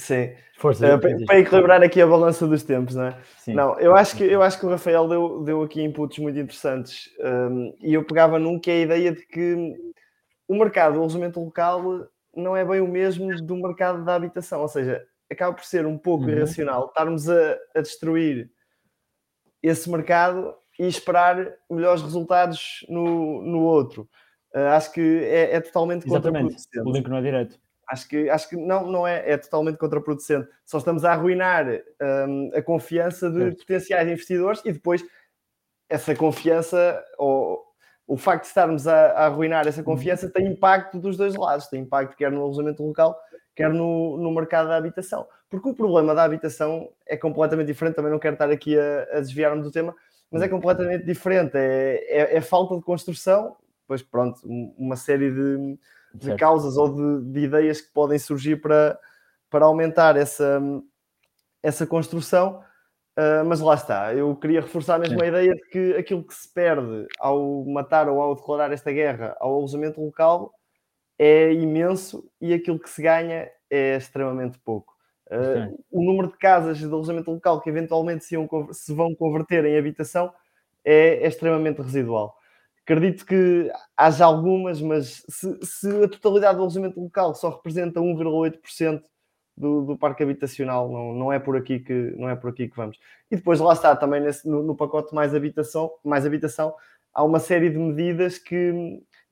Sim. 0.00 0.32
Força, 0.56 0.94
uh, 0.94 1.00
para, 1.00 1.16
para, 1.24 1.38
equilibrar 1.38 1.82
aqui 1.82 2.00
a 2.00 2.06
balança 2.06 2.46
dos 2.46 2.62
tempos, 2.62 2.94
não 2.94 3.04
é? 3.04 3.18
Sim. 3.38 3.54
Não, 3.54 3.78
eu 3.78 3.94
acho 3.94 4.16
que, 4.16 4.24
eu 4.24 4.42
acho 4.42 4.58
que 4.58 4.66
o 4.66 4.70
Rafael 4.70 5.08
deu, 5.08 5.42
deu 5.42 5.62
aqui 5.62 5.82
inputs 5.82 6.18
muito 6.18 6.38
interessantes 6.38 7.08
um, 7.18 7.74
e 7.80 7.94
eu 7.94 8.04
pegava 8.04 8.38
num 8.38 8.58
que 8.58 8.70
é 8.70 8.74
a 8.74 8.80
ideia 8.80 9.12
de 9.12 9.26
que 9.26 9.74
o 10.48 10.54
mercado 10.54 10.94
do 10.94 11.00
alojamento 11.00 11.40
local 11.40 12.08
não 12.34 12.56
é 12.56 12.64
bem 12.64 12.80
o 12.80 12.88
mesmo 12.88 13.34
do 13.42 13.56
mercado 13.56 14.04
da 14.04 14.14
habitação, 14.14 14.60
ou 14.60 14.68
seja, 14.68 15.02
acaba 15.30 15.54
por 15.54 15.64
ser 15.64 15.86
um 15.86 15.96
pouco 15.96 16.24
uhum. 16.24 16.30
irracional 16.30 16.86
estarmos 16.86 17.28
a, 17.28 17.56
a, 17.74 17.80
destruir 17.80 18.50
esse 19.62 19.90
mercado 19.90 20.54
e 20.78 20.86
esperar 20.86 21.54
melhores 21.70 22.02
resultados 22.02 22.84
no, 22.88 23.42
no 23.42 23.60
outro. 23.60 24.08
Uh, 24.54 24.74
acho 24.74 24.92
que 24.92 25.00
é, 25.00 25.56
é 25.56 25.60
totalmente 25.60 26.06
Exatamente. 26.06 26.54
contraproducente. 26.54 26.88
O 26.88 26.92
link 26.92 27.08
não 27.08 27.16
é 27.18 27.22
direto. 27.22 27.60
Acho 27.90 28.08
que, 28.08 28.30
acho 28.30 28.48
que 28.48 28.56
não, 28.56 28.86
não 28.86 29.06
é, 29.06 29.32
é 29.32 29.36
totalmente 29.36 29.76
contraproducente. 29.76 30.48
Só 30.64 30.78
estamos 30.78 31.04
a 31.04 31.12
arruinar 31.12 31.66
um, 32.00 32.50
a 32.54 32.62
confiança 32.62 33.28
de 33.28 33.50
potenciais 33.56 34.08
investidores 34.08 34.62
e 34.64 34.72
depois 34.72 35.04
essa 35.88 36.14
confiança, 36.14 37.04
ou 37.18 37.60
o 38.06 38.16
facto 38.16 38.42
de 38.42 38.48
estarmos 38.48 38.86
a, 38.86 39.06
a 39.12 39.26
arruinar 39.26 39.66
essa 39.66 39.80
uhum. 39.80 39.86
confiança, 39.86 40.30
tem 40.30 40.46
impacto 40.46 41.00
dos 41.00 41.16
dois 41.16 41.34
lados. 41.34 41.66
Tem 41.66 41.82
impacto 41.82 42.16
quer 42.16 42.30
no 42.30 42.42
alojamento 42.42 42.80
local, 42.84 43.18
quer 43.56 43.68
no, 43.70 44.16
no 44.18 44.30
mercado 44.30 44.68
da 44.68 44.76
habitação. 44.76 45.26
Porque 45.48 45.68
o 45.68 45.74
problema 45.74 46.14
da 46.14 46.22
habitação 46.22 46.88
é 47.04 47.16
completamente 47.16 47.66
diferente, 47.66 47.96
também 47.96 48.12
não 48.12 48.20
quero 48.20 48.34
estar 48.34 48.48
aqui 48.50 48.78
a, 48.78 49.02
a 49.14 49.20
desviar-me 49.20 49.62
do 49.62 49.72
tema, 49.72 49.96
mas 50.30 50.42
é 50.42 50.48
completamente 50.48 51.04
diferente. 51.04 51.56
É, 51.56 52.04
é, 52.08 52.36
é, 52.36 52.40
falta 52.40 52.76
de 52.76 52.82
construção, 52.82 53.56
pois 53.88 54.00
pronto, 54.00 54.40
uma 54.46 54.94
série 54.94 55.32
de, 55.32 55.76
de 56.14 56.34
causas 56.36 56.76
ou 56.76 56.94
de, 56.94 57.32
de, 57.32 57.40
ideias 57.40 57.80
que 57.80 57.92
podem 57.92 58.18
surgir 58.18 58.60
para, 58.60 58.98
para 59.48 59.64
aumentar 59.64 60.16
essa, 60.16 60.60
essa 61.62 61.86
construção. 61.86 62.62
Uh, 63.18 63.44
mas 63.44 63.60
lá 63.60 63.74
está, 63.74 64.14
eu 64.14 64.34
queria 64.36 64.60
reforçar 64.60 64.98
mesmo 64.98 65.18
Sim. 65.18 65.24
a 65.24 65.28
ideia 65.28 65.54
de 65.54 65.62
que 65.68 65.94
aquilo 65.96 66.24
que 66.24 66.32
se 66.32 66.50
perde 66.52 67.06
ao 67.18 67.64
matar 67.66 68.08
ou 68.08 68.20
ao 68.20 68.34
declarar 68.34 68.72
esta 68.72 68.90
guerra 68.92 69.36
ao 69.40 69.56
alojamento 69.56 70.00
local 70.00 70.54
é 71.18 71.52
imenso 71.52 72.30
e 72.40 72.54
aquilo 72.54 72.78
que 72.78 72.88
se 72.88 73.02
ganha 73.02 73.50
é 73.68 73.96
extremamente 73.96 74.58
pouco. 74.60 74.94
Uh, 75.26 75.78
o 75.90 76.02
número 76.02 76.28
de 76.28 76.38
casas 76.38 76.78
de 76.78 76.86
alojamento 76.86 77.30
local 77.30 77.60
que 77.60 77.68
eventualmente 77.68 78.24
se, 78.24 78.34
iam, 78.34 78.48
se 78.72 78.92
vão 78.94 79.14
converter 79.14 79.64
em 79.64 79.78
habitação 79.78 80.32
é, 80.84 81.22
é, 81.22 81.26
extremamente 81.26 81.80
residual. 81.82 82.36
Acredito 82.90 83.24
que 83.24 83.70
haja 83.96 84.24
algumas, 84.24 84.82
mas 84.82 85.22
se, 85.28 85.58
se 85.62 85.88
a 86.02 86.08
totalidade 86.08 86.56
do 86.56 86.62
alojamento 86.62 87.00
local 87.00 87.36
só 87.36 87.50
representa 87.50 88.00
1,8% 88.00 89.02
do, 89.56 89.82
do, 89.82 89.96
parque 89.96 90.24
habitacional, 90.24 90.90
não, 90.90 91.14
não, 91.14 91.32
é 91.32 91.38
por 91.38 91.56
aqui 91.56 91.78
que, 91.78 91.92
não 92.16 92.28
é 92.28 92.34
por 92.34 92.50
aqui 92.50 92.68
que 92.68 92.76
vamos. 92.76 92.98
E 93.30 93.36
depois 93.36 93.60
lá 93.60 93.74
está, 93.74 93.94
também 93.94 94.20
nesse, 94.20 94.48
no, 94.48 94.62
no 94.62 94.74
pacote 94.74 95.14
mais 95.14 95.32
habitação, 95.34 95.88
mais 96.04 96.26
habitação, 96.26 96.74
há 97.14 97.22
uma 97.22 97.38
série 97.38 97.70
de 97.70 97.78
medidas 97.78 98.38
que, 98.38 98.72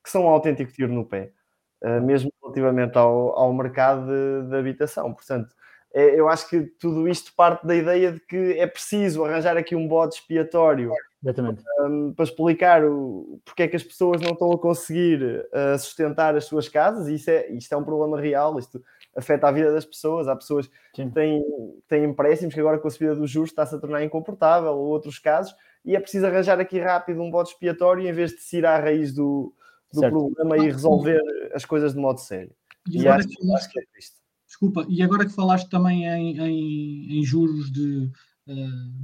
que 0.01 0.09
são 0.09 0.23
um 0.23 0.29
autêntico 0.29 0.71
tiro 0.71 0.93
no 0.93 1.05
pé. 1.05 1.33
Eh, 1.81 1.99
mesmo 1.99 2.31
relativamente 2.41 2.97
ao, 2.97 3.37
ao 3.37 3.53
mercado 3.53 4.05
de, 4.05 4.49
de 4.49 4.55
habitação. 4.55 5.13
Portanto, 5.13 5.55
é, 5.93 6.19
eu 6.19 6.29
acho 6.29 6.49
que 6.49 6.61
tudo 6.61 7.07
isto 7.07 7.33
parte 7.35 7.65
da 7.65 7.75
ideia 7.75 8.11
de 8.13 8.19
que 8.21 8.53
é 8.59 8.67
preciso 8.67 9.23
arranjar 9.25 9.57
aqui 9.57 9.75
um 9.75 9.87
bode 9.87 10.15
expiatório 10.15 10.91
um, 11.21 12.13
para 12.13 12.23
explicar 12.23 12.85
o, 12.85 13.41
porque 13.43 13.63
é 13.63 13.67
que 13.67 13.75
as 13.75 13.83
pessoas 13.83 14.21
não 14.21 14.31
estão 14.31 14.51
a 14.51 14.57
conseguir 14.57 15.21
uh, 15.23 15.77
sustentar 15.77 16.35
as 16.35 16.45
suas 16.45 16.69
casas, 16.69 17.07
e 17.07 17.15
isso 17.15 17.29
é, 17.29 17.49
isto 17.51 17.73
é 17.73 17.77
um 17.77 17.83
problema 17.83 18.19
real, 18.19 18.57
isto 18.57 18.81
afeta 19.15 19.47
a 19.47 19.51
vida 19.51 19.71
das 19.71 19.85
pessoas. 19.85 20.27
Há 20.27 20.35
pessoas 20.35 20.69
Sim. 20.95 21.09
que 21.09 21.15
têm, 21.15 21.43
têm 21.87 22.03
empréstimos 22.05 22.53
que 22.53 22.59
agora 22.59 22.79
com 22.79 22.87
a 22.87 22.91
subida 22.91 23.15
dos 23.15 23.29
juros 23.29 23.49
está-se 23.49 23.75
a 23.75 23.79
tornar 23.79 24.03
incomportável, 24.03 24.71
ou 24.71 24.87
outros 24.87 25.19
casos, 25.19 25.53
e 25.83 25.95
é 25.95 25.99
preciso 25.99 26.25
arranjar 26.25 26.59
aqui 26.59 26.79
rápido 26.79 27.21
um 27.21 27.31
bode 27.31 27.49
expiatório 27.49 28.07
em 28.07 28.13
vez 28.13 28.31
de 28.31 28.41
se 28.41 28.57
ir 28.57 28.65
à 28.65 28.79
raiz 28.79 29.13
do, 29.13 29.53
do 29.91 29.99
certo. 29.99 30.13
problema 30.13 30.57
e 30.57 30.71
resolver 30.71 31.21
as 31.53 31.65
coisas 31.65 31.93
de 31.93 31.99
modo 31.99 32.19
sério. 32.19 32.51
E, 32.89 33.01
e 33.01 33.07
acho, 33.07 33.27
que 33.27 33.35
falaste, 33.35 33.65
acho 33.65 33.73
que 33.73 33.79
é 33.79 33.83
isto. 33.99 34.17
Desculpa, 34.47 34.85
e 34.89 35.03
agora 35.03 35.25
que 35.25 35.33
falaste 35.33 35.69
também 35.69 36.05
em, 36.05 36.39
em, 36.39 37.19
em 37.19 37.23
juros 37.23 37.71
de 37.71 38.09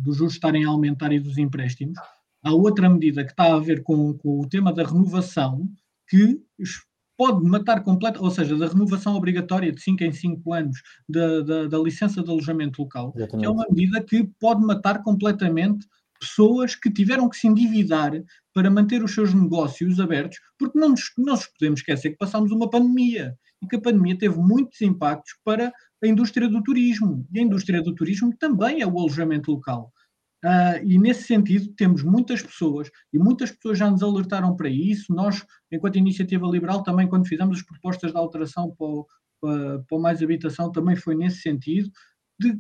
dos 0.04 0.18
juros 0.18 0.34
estarem 0.34 0.66
a 0.66 0.70
aumentar 0.70 1.12
e 1.12 1.20
dos 1.20 1.38
empréstimos, 1.38 1.98
há 2.44 2.54
outra 2.54 2.90
medida 2.90 3.24
que 3.24 3.32
está 3.32 3.54
a 3.54 3.60
ver 3.60 3.84
com, 3.84 4.14
com 4.18 4.42
o 4.42 4.50
tema 4.50 4.74
da 4.74 4.84
renovação 4.84 5.68
que 6.08 6.40
pode 7.18 7.44
matar 7.46 7.84
completa, 7.84 8.22
ou 8.22 8.30
seja, 8.30 8.58
da 8.58 8.68
renovação 8.68 9.16
obrigatória 9.16 9.72
de 9.72 9.82
5 9.82 10.04
em 10.04 10.12
5 10.12 10.54
anos 10.54 10.82
da, 11.08 11.42
da, 11.42 11.68
da, 11.68 11.80
licença 11.80 12.22
de 12.22 12.30
alojamento 12.30 12.82
local, 12.82 13.14
Exatamente. 13.16 13.40
que 13.40 13.46
é 13.46 13.50
uma 13.50 13.66
medida 13.70 14.04
que 14.04 14.24
pode 14.40 14.62
matar 14.66 15.02
completamente 15.02 15.88
pessoas 16.20 16.76
que 16.76 16.92
tiveram 16.92 17.30
que 17.30 17.38
se 17.38 17.48
endividar 17.48 18.12
para 18.54 18.72
manter 18.72 19.04
os 19.04 19.14
seus 19.14 19.34
negócios 19.34 20.00
abertos, 20.00 20.40
porque 20.58 20.78
não 20.78 20.90
nos, 20.90 21.12
não 21.18 21.34
nos 21.34 21.48
podemos 21.48 21.80
esquecer 21.80 22.12
que 22.12 22.18
passámos 22.18 22.52
uma 22.52 22.70
pandemia 22.70 23.38
e 23.62 23.68
que 23.68 23.76
a 23.76 23.82
pandemia 23.82 24.18
teve 24.18 24.38
muitos 24.38 24.82
impactos 24.82 25.34
para 25.44 25.72
a 26.04 26.08
indústria 26.08 26.48
do 26.48 26.62
turismo. 26.64 27.28
E 27.34 27.40
a 27.40 27.44
indústria 27.44 27.82
do 27.82 27.94
turismo 27.94 28.36
também 28.38 28.82
é 28.82 28.88
o 28.88 29.00
alojamento 29.00 29.52
local. 29.52 29.92
Uh, 30.44 30.78
e 30.86 31.00
nesse 31.00 31.24
sentido, 31.24 31.74
temos 31.76 32.04
muitas 32.04 32.42
pessoas, 32.42 32.92
e 33.12 33.18
muitas 33.18 33.52
pessoas 33.52 33.80
já 33.80 33.90
nos 33.90 34.04
alertaram 34.04 34.56
para 34.56 34.70
isso. 34.70 35.12
Nós, 35.14 35.44
enquanto 35.72 35.98
Iniciativa 35.98 36.46
Liberal, 36.48 36.84
também, 36.84 37.08
quando 37.08 37.28
fizemos 37.28 37.58
as 37.58 37.64
propostas 37.64 38.12
de 38.12 38.18
alteração 38.18 38.70
para 38.78 38.86
o, 38.86 39.08
para, 39.42 39.80
para 39.80 39.98
o 39.98 40.02
Mais 40.02 40.22
Habitação, 40.22 40.72
também 40.72 40.96
foi 40.96 41.16
nesse 41.16 41.42
sentido, 41.42 41.90
de 42.40 42.56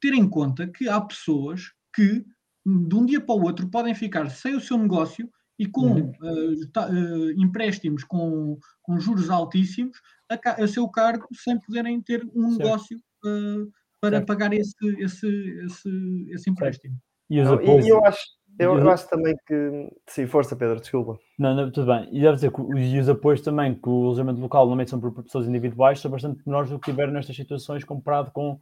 ter 0.00 0.14
em 0.14 0.28
conta 0.28 0.66
que 0.66 0.88
há 0.88 0.98
pessoas 1.00 1.72
que 1.94 2.24
de 2.66 2.94
um 2.96 3.06
dia 3.06 3.20
para 3.20 3.34
o 3.34 3.42
outro 3.42 3.68
podem 3.68 3.94
ficar 3.94 4.28
sem 4.28 4.56
o 4.56 4.60
seu 4.60 4.76
negócio 4.76 5.30
e 5.58 5.66
com 5.66 5.86
uhum. 5.86 6.10
uh, 6.10 6.68
ta, 6.72 6.88
uh, 6.88 7.30
empréstimos 7.40 8.02
com, 8.02 8.58
com, 8.82 8.98
juros 8.98 9.30
altíssimos 9.30 9.96
a, 10.28 10.62
a, 10.62 10.66
seu 10.66 10.88
cargo 10.88 11.26
sem 11.32 11.58
poderem 11.60 12.00
ter 12.02 12.24
um 12.34 12.50
certo. 12.50 12.62
negócio 12.62 12.98
uh, 13.24 13.70
para 14.00 14.16
certo. 14.16 14.26
pagar 14.26 14.52
esse, 14.52 14.74
esse, 14.98 15.26
esse, 15.64 16.26
esse 16.30 16.50
empréstimo. 16.50 16.96
E, 17.30 17.40
os 17.40 17.48
apoios... 17.48 17.86
e 17.86 17.88
eu, 17.88 18.04
acho, 18.04 18.24
eu, 18.58 18.78
eu, 18.78 18.90
acho 18.90 19.08
também 19.08 19.34
que. 19.46 19.88
Sim, 20.06 20.26
força, 20.26 20.54
Pedro, 20.54 20.80
desculpa. 20.80 21.18
Não, 21.38 21.54
não 21.54 21.70
tudo 21.70 21.86
bem. 21.86 22.08
E 22.12 22.20
deve 22.20 22.34
dizer 22.34 22.52
que 22.52 22.60
os, 22.60 23.02
os 23.02 23.08
apoios 23.08 23.40
também, 23.40 23.74
que 23.74 23.88
o 23.88 24.06
alojamento 24.06 24.40
local 24.40 24.64
normalmente 24.64 24.90
são 24.90 25.00
por 25.00 25.12
pessoas 25.22 25.48
individuais, 25.48 26.00
são 26.00 26.10
bastante 26.10 26.42
menores 26.46 26.70
do 26.70 26.78
que 26.78 26.90
tiveram 26.90 27.12
nestas 27.12 27.34
situações 27.34 27.84
comparado 27.84 28.30
com 28.32 28.58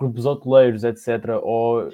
grupos 0.00 0.26
hoteleiros, 0.26 0.84
etc. 0.84 1.38
Ou 1.42 1.88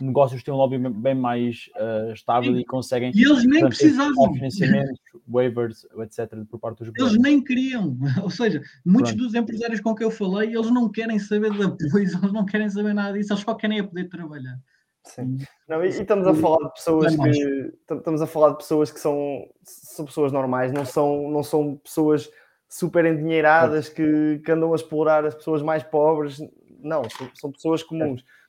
negócios 0.00 0.42
têm 0.42 0.52
um 0.52 0.56
lobby 0.56 0.78
bem 0.78 1.14
mais 1.14 1.68
uh, 1.76 2.12
estável 2.12 2.52
Sim. 2.52 2.60
e 2.60 2.64
conseguem. 2.64 3.12
E 3.14 3.24
eles 3.24 3.44
nem 3.46 3.66
precisavam. 3.66 4.32
Financiamentos, 4.34 5.00
waivers, 5.28 5.86
etc., 5.98 6.44
por 6.50 6.58
parte 6.58 6.78
dos 6.78 6.88
governos. 6.88 7.12
Eles 7.12 7.22
nem 7.22 7.42
queriam. 7.42 7.96
Ou 8.22 8.30
seja, 8.30 8.62
muitos 8.84 9.12
Pronto. 9.12 9.24
dos 9.24 9.34
empresários 9.34 9.80
com 9.80 9.94
quem 9.94 10.06
eu 10.06 10.10
falei, 10.10 10.54
eles 10.54 10.70
não 10.70 10.90
querem 10.90 11.18
saber 11.18 11.50
de 11.52 11.62
apoios, 11.62 12.12
eles 12.14 12.32
não 12.32 12.44
querem 12.44 12.68
saber 12.68 12.94
nada 12.94 13.16
disso, 13.16 13.32
eles 13.32 13.42
só 13.42 13.54
querem 13.54 13.78
é 13.78 13.82
poder 13.82 14.08
trabalhar. 14.08 14.58
Sim. 15.04 15.38
Não, 15.68 15.84
e, 15.84 15.88
e, 15.88 15.90
estamos 15.90 16.26
a 16.26 16.34
falar 16.34 16.68
de 16.68 16.74
pessoas 16.74 17.16
que 17.16 17.72
estamos 17.90 18.22
a 18.22 18.26
falar 18.26 18.50
de 18.50 18.56
pessoas 18.58 18.90
que 18.92 19.00
são, 19.00 19.48
são 19.64 20.04
pessoas 20.04 20.32
normais, 20.32 20.72
não 20.72 20.84
são, 20.84 21.28
não 21.28 21.42
são 21.42 21.76
pessoas 21.76 22.30
super 22.68 23.04
endinheiradas 23.04 23.88
que, 23.88 24.40
que 24.44 24.52
andam 24.52 24.72
a 24.72 24.76
explorar 24.76 25.24
as 25.26 25.34
pessoas 25.34 25.60
mais 25.60 25.82
pobres. 25.82 26.38
Não, 26.80 27.02
são, 27.10 27.30
são 27.34 27.52
pessoas 27.52 27.82
comuns. 27.82 28.22
É 28.22 28.41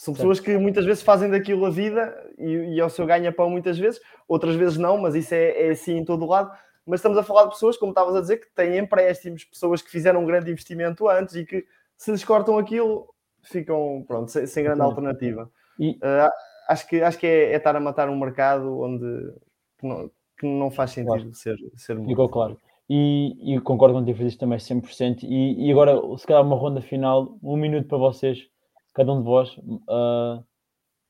são 0.00 0.14
pessoas 0.14 0.40
que 0.40 0.56
muitas 0.56 0.86
vezes 0.86 1.02
fazem 1.02 1.28
daquilo 1.28 1.66
a 1.66 1.70
vida 1.70 2.32
e, 2.38 2.76
e 2.76 2.80
ao 2.80 2.88
seu 2.88 3.04
ganha-pão 3.04 3.50
muitas 3.50 3.78
vezes, 3.78 4.00
outras 4.26 4.54
vezes 4.54 4.78
não, 4.78 4.96
mas 4.96 5.14
isso 5.14 5.34
é, 5.34 5.66
é 5.66 5.70
assim 5.72 5.98
em 5.98 6.04
todo 6.06 6.24
o 6.24 6.26
lado. 6.26 6.50
Mas 6.86 7.00
estamos 7.00 7.18
a 7.18 7.22
falar 7.22 7.44
de 7.44 7.50
pessoas, 7.50 7.76
como 7.76 7.92
estavas 7.92 8.16
a 8.16 8.22
dizer, 8.22 8.38
que 8.38 8.46
têm 8.54 8.78
empréstimos, 8.78 9.44
pessoas 9.44 9.82
que 9.82 9.90
fizeram 9.90 10.22
um 10.22 10.24
grande 10.24 10.50
investimento 10.50 11.06
antes 11.06 11.34
e 11.34 11.44
que 11.44 11.66
se 11.98 12.10
lhes 12.10 12.24
cortam 12.24 12.56
aquilo, 12.56 13.14
ficam 13.42 14.02
pronto, 14.08 14.30
sem, 14.30 14.46
sem 14.46 14.64
grande 14.64 14.80
alternativa. 14.80 15.50
E... 15.78 15.90
Uh, 15.96 16.30
acho, 16.70 16.88
que, 16.88 17.02
acho 17.02 17.18
que 17.18 17.26
é, 17.26 17.52
é, 17.52 17.56
estar 17.56 17.76
a 17.76 17.80
matar 17.80 18.08
um 18.08 18.18
mercado 18.18 18.80
onde 18.80 19.34
que 19.78 19.86
não, 19.86 20.10
que 20.38 20.46
não 20.46 20.70
faz 20.70 20.92
sentido 20.92 21.08
claro. 21.08 21.34
ser, 21.34 21.56
ser 21.76 21.96
muito. 21.96 22.08
Ficou 22.08 22.28
claro. 22.30 22.56
E, 22.88 23.54
e 23.54 23.60
concordo 23.60 23.98
contigo, 23.98 24.22
isto 24.22 24.40
também 24.40 24.58
100%. 24.58 25.24
E, 25.24 25.68
e 25.68 25.70
agora, 25.70 26.00
se 26.16 26.26
calhar, 26.26 26.42
uma 26.42 26.56
ronda 26.56 26.80
final, 26.80 27.38
um 27.42 27.58
minuto 27.58 27.86
para 27.86 27.98
vocês 27.98 28.48
cada 28.94 29.12
um 29.12 29.18
de 29.18 29.24
vós, 29.24 29.56
uh, 29.58 30.44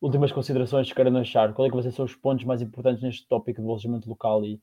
últimas 0.00 0.32
considerações 0.32 0.88
que 0.88 0.94
querem 0.94 1.12
deixar. 1.12 1.52
Qual 1.52 1.66
é 1.66 1.70
que 1.70 1.76
vão 1.76 1.90
ser 1.90 2.02
os 2.02 2.14
pontos 2.14 2.44
mais 2.44 2.62
importantes 2.62 3.02
neste 3.02 3.26
tópico 3.28 3.60
de 3.60 3.66
alojamento 3.66 4.08
local 4.08 4.44
e, 4.44 4.60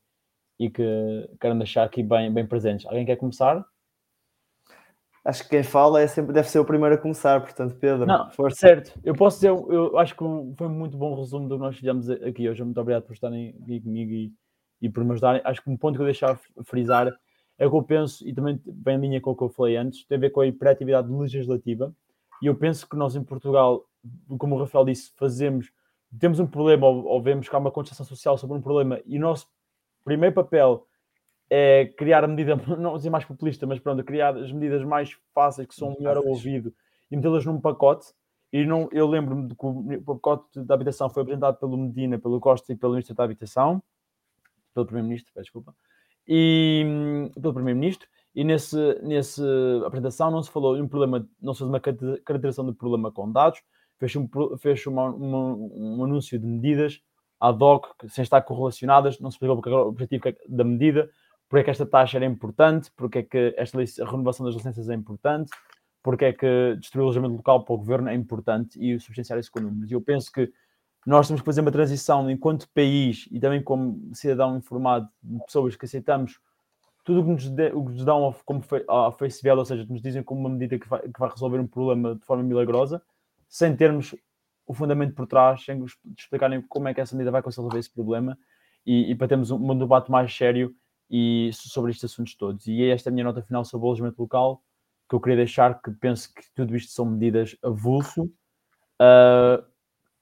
e 0.58 0.68
que 0.70 1.28
querem 1.40 1.58
deixar 1.58 1.84
aqui 1.84 2.02
bem, 2.02 2.32
bem 2.32 2.46
presentes? 2.46 2.86
Alguém 2.86 3.06
quer 3.06 3.16
começar? 3.16 3.64
Acho 5.24 5.42
que 5.42 5.50
quem 5.50 5.62
fala 5.62 6.00
é 6.00 6.06
sempre, 6.06 6.32
deve 6.32 6.48
ser 6.48 6.58
o 6.58 6.64
primeiro 6.64 6.94
a 6.94 6.98
começar, 6.98 7.40
portanto, 7.40 7.74
Pedro. 7.76 8.06
Não, 8.06 8.30
força. 8.30 8.56
certo. 8.56 8.98
Eu 9.04 9.14
posso 9.14 9.36
dizer, 9.36 9.50
eu 9.50 9.98
acho 9.98 10.14
que 10.14 10.24
foi 10.56 10.68
muito 10.68 10.96
bom 10.96 11.14
resumo 11.14 11.48
do 11.48 11.56
que 11.56 11.60
nós 11.60 11.76
fizemos 11.76 12.08
aqui 12.08 12.48
hoje. 12.48 12.64
Muito 12.64 12.80
obrigado 12.80 13.02
por 13.02 13.12
estarem 13.12 13.54
aqui 13.62 13.80
comigo 13.80 14.10
e, 14.10 14.32
e 14.80 14.88
por 14.88 15.04
me 15.04 15.12
ajudarem. 15.12 15.42
Acho 15.44 15.62
que 15.62 15.70
um 15.70 15.76
ponto 15.76 15.96
que 15.96 16.02
eu 16.02 16.06
deixava 16.06 16.40
frisar 16.64 17.12
é 17.58 17.66
o 17.66 17.70
que 17.70 17.76
eu 17.76 17.82
penso, 17.82 18.26
e 18.26 18.32
também 18.32 18.60
bem 18.64 18.96
em 18.96 19.00
linha 19.00 19.20
com 19.20 19.32
o 19.32 19.36
que 19.36 19.42
eu 19.42 19.48
falei 19.48 19.76
antes, 19.76 20.04
tem 20.06 20.16
a 20.16 20.20
ver 20.20 20.30
com 20.30 20.40
a 20.40 20.46
hiperatividade 20.46 21.10
legislativa 21.12 21.92
e 22.42 22.46
eu 22.46 22.54
penso 22.54 22.88
que 22.88 22.96
nós 22.96 23.16
em 23.16 23.22
Portugal, 23.22 23.84
como 24.38 24.54
o 24.56 24.58
Rafael 24.58 24.84
disse, 24.84 25.12
fazemos, 25.16 25.70
temos 26.18 26.38
um 26.38 26.46
problema 26.46 26.86
ou, 26.86 27.04
ou 27.04 27.22
vemos 27.22 27.48
que 27.48 27.54
há 27.54 27.58
uma 27.58 27.70
contestação 27.70 28.06
social 28.06 28.38
sobre 28.38 28.56
um 28.56 28.60
problema 28.60 29.00
e 29.04 29.18
o 29.18 29.20
nosso 29.20 29.46
primeiro 30.04 30.34
papel 30.34 30.86
é 31.50 31.86
criar 31.96 32.24
a 32.24 32.28
medida, 32.28 32.56
não 32.78 32.96
dizer 32.96 33.10
mais 33.10 33.24
populista, 33.24 33.66
mas 33.66 33.78
pronto, 33.78 34.04
criar 34.04 34.36
as 34.36 34.52
medidas 34.52 34.84
mais 34.84 35.16
fáceis 35.34 35.66
que 35.66 35.74
são 35.74 35.94
melhor 35.98 36.16
ao 36.16 36.26
ouvido 36.26 36.72
e 37.10 37.16
metê-las 37.16 37.44
num 37.44 37.60
pacote. 37.60 38.12
E 38.52 38.64
não, 38.64 38.88
eu 38.92 39.06
lembro-me 39.06 39.48
de 39.48 39.54
que 39.54 39.66
o 39.66 40.02
pacote 40.02 40.60
da 40.64 40.74
habitação 40.74 41.10
foi 41.10 41.22
apresentado 41.22 41.58
pelo 41.58 41.76
Medina, 41.76 42.18
pelo 42.18 42.40
Costa 42.40 42.72
e 42.72 42.76
pelo 42.76 42.92
Ministro 42.92 43.14
da 43.14 43.24
Habitação, 43.24 43.82
pelo 44.72 44.86
Primeiro-Ministro, 44.86 45.32
desculpa, 45.36 45.74
e 46.26 46.82
hum, 46.86 47.30
pelo 47.40 47.52
Primeiro-Ministro, 47.52 48.08
e 48.38 48.44
nesse, 48.44 48.76
nesse 49.02 49.42
apresentação 49.84 50.30
não 50.30 50.40
se 50.40 50.48
falou 50.48 50.76
em 50.76 50.82
um 50.82 50.86
problema, 50.86 51.28
não 51.42 51.52
se 51.52 51.58
fez 51.58 51.68
uma 51.68 51.80
caracterização 51.80 52.64
de 52.64 52.72
problema 52.72 53.10
com 53.10 53.32
dados, 53.32 53.60
fez, 53.98 54.14
um, 54.14 54.28
fez 54.58 54.86
uma, 54.86 55.06
uma, 55.06 55.54
um 55.56 56.04
anúncio 56.04 56.38
de 56.38 56.46
medidas 56.46 57.02
ad 57.40 57.60
hoc, 57.60 57.86
sem 58.08 58.22
estar 58.22 58.40
correlacionadas, 58.42 59.18
não 59.18 59.28
se 59.28 59.34
explicou 59.34 59.60
era 59.66 59.82
o 59.82 59.88
objetivo 59.88 60.28
é 60.28 60.36
da 60.48 60.62
medida, 60.62 61.10
porque 61.48 61.62
é 61.62 61.64
que 61.64 61.70
esta 61.70 61.84
taxa 61.84 62.16
era 62.16 62.26
importante, 62.26 62.92
porque 62.96 63.18
é 63.18 63.22
que 63.24 63.54
esta 63.56 63.76
renovação 64.04 64.46
das 64.46 64.54
licenças 64.54 64.88
é 64.88 64.94
importante, 64.94 65.50
porque 66.00 66.26
é 66.26 66.32
que 66.32 66.76
destruir 66.78 67.02
o 67.02 67.06
alojamento 67.06 67.34
local 67.34 67.64
para 67.64 67.74
o 67.74 67.78
governo 67.78 68.08
é 68.08 68.14
importante 68.14 68.78
e 68.80 69.00
substanciar 69.00 69.40
isso 69.40 69.50
com 69.50 69.58
números. 69.58 69.90
E 69.90 69.94
eu 69.94 70.00
penso 70.00 70.30
que 70.30 70.48
nós 71.04 71.26
temos 71.26 71.40
que 71.40 71.46
fazer 71.46 71.60
uma 71.60 71.72
transição 71.72 72.30
enquanto 72.30 72.68
país 72.72 73.28
e 73.32 73.40
também 73.40 73.60
como 73.60 74.14
cidadão 74.14 74.56
informado 74.56 75.08
de 75.24 75.44
pessoas 75.44 75.74
que 75.74 75.86
aceitamos 75.86 76.38
tudo 77.08 77.24
que 77.24 77.30
nos, 77.30 77.48
de, 77.48 77.68
o 77.72 77.86
que 77.86 77.92
nos 77.92 78.04
dão 78.04 78.34
como 78.44 78.62
a 78.86 79.10
face 79.12 79.42
value, 79.42 79.60
ou 79.60 79.64
seja, 79.64 79.86
que 79.86 79.90
nos 79.90 80.02
dizem 80.02 80.22
como 80.22 80.42
uma 80.42 80.50
medida 80.50 80.78
que 80.78 80.86
vai, 80.86 81.00
que 81.00 81.18
vai 81.18 81.30
resolver 81.30 81.58
um 81.58 81.66
problema 81.66 82.14
de 82.14 82.22
forma 82.26 82.42
milagrosa, 82.42 83.00
sem 83.48 83.74
termos 83.74 84.14
o 84.66 84.74
fundamento 84.74 85.14
por 85.14 85.26
trás, 85.26 85.64
sem 85.64 85.82
explicarem 86.14 86.60
como 86.60 86.86
é 86.86 86.92
que 86.92 87.00
essa 87.00 87.16
medida 87.16 87.30
vai 87.30 87.40
conseguir 87.40 87.62
resolver 87.62 87.78
esse 87.78 87.90
problema 87.90 88.38
e, 88.84 89.10
e 89.10 89.14
para 89.14 89.26
termos 89.26 89.50
um, 89.50 89.56
um, 89.56 89.78
debate 89.78 90.10
mais 90.10 90.36
sério 90.36 90.76
e 91.10 91.48
sobre 91.54 91.92
estes 91.92 92.12
assuntos 92.12 92.34
todos. 92.34 92.66
E 92.66 92.84
esta 92.90 93.08
é 93.08 93.10
a 93.10 93.14
minha 93.14 93.24
nota 93.24 93.40
final 93.40 93.64
sobre 93.64 93.86
o 93.86 93.88
alojamento 93.88 94.20
local, 94.20 94.62
que 95.08 95.14
eu 95.14 95.20
queria 95.20 95.38
deixar, 95.38 95.80
que 95.80 95.90
penso 95.92 96.28
que 96.34 96.42
tudo 96.54 96.76
isto 96.76 96.92
são 96.92 97.06
medidas 97.06 97.56
avulso, 97.62 98.24
uh, 99.00 99.64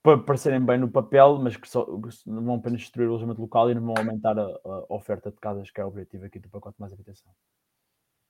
para 0.07 0.19
parecerem 0.19 0.65
bem 0.65 0.79
no 0.79 0.89
papel, 0.89 1.41
mas 1.43 1.57
que, 1.57 1.69
só, 1.69 1.85
não 2.25 2.45
vão 2.45 2.55
apenas 2.55 2.81
destruir 2.81 3.09
o 3.09 3.11
alojamento 3.11 3.41
local 3.41 3.69
e 3.69 3.75
não 3.75 3.83
vão 3.83 3.95
aumentar 3.99 4.39
a, 4.39 4.45
a, 4.45 4.95
oferta 4.95 5.33
de 5.33 5.37
casas, 5.39 5.69
que 5.69 5.81
é 5.81 5.85
o 5.85 5.89
objetivo 5.89 6.25
aqui 6.25 6.39
do 6.39 6.49
pacote 6.49 6.77
mais 6.79 6.93
habitação. 6.93 7.33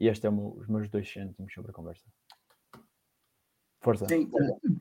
E 0.00 0.08
este 0.08 0.26
é 0.26 0.30
o, 0.30 0.56
os 0.56 0.66
meus 0.68 0.88
dois 0.88 1.12
cêntimos 1.12 1.52
sobre 1.52 1.72
a 1.72 1.74
conversa. 1.74 2.06
Força. 3.82 4.06
Sim, 4.08 4.30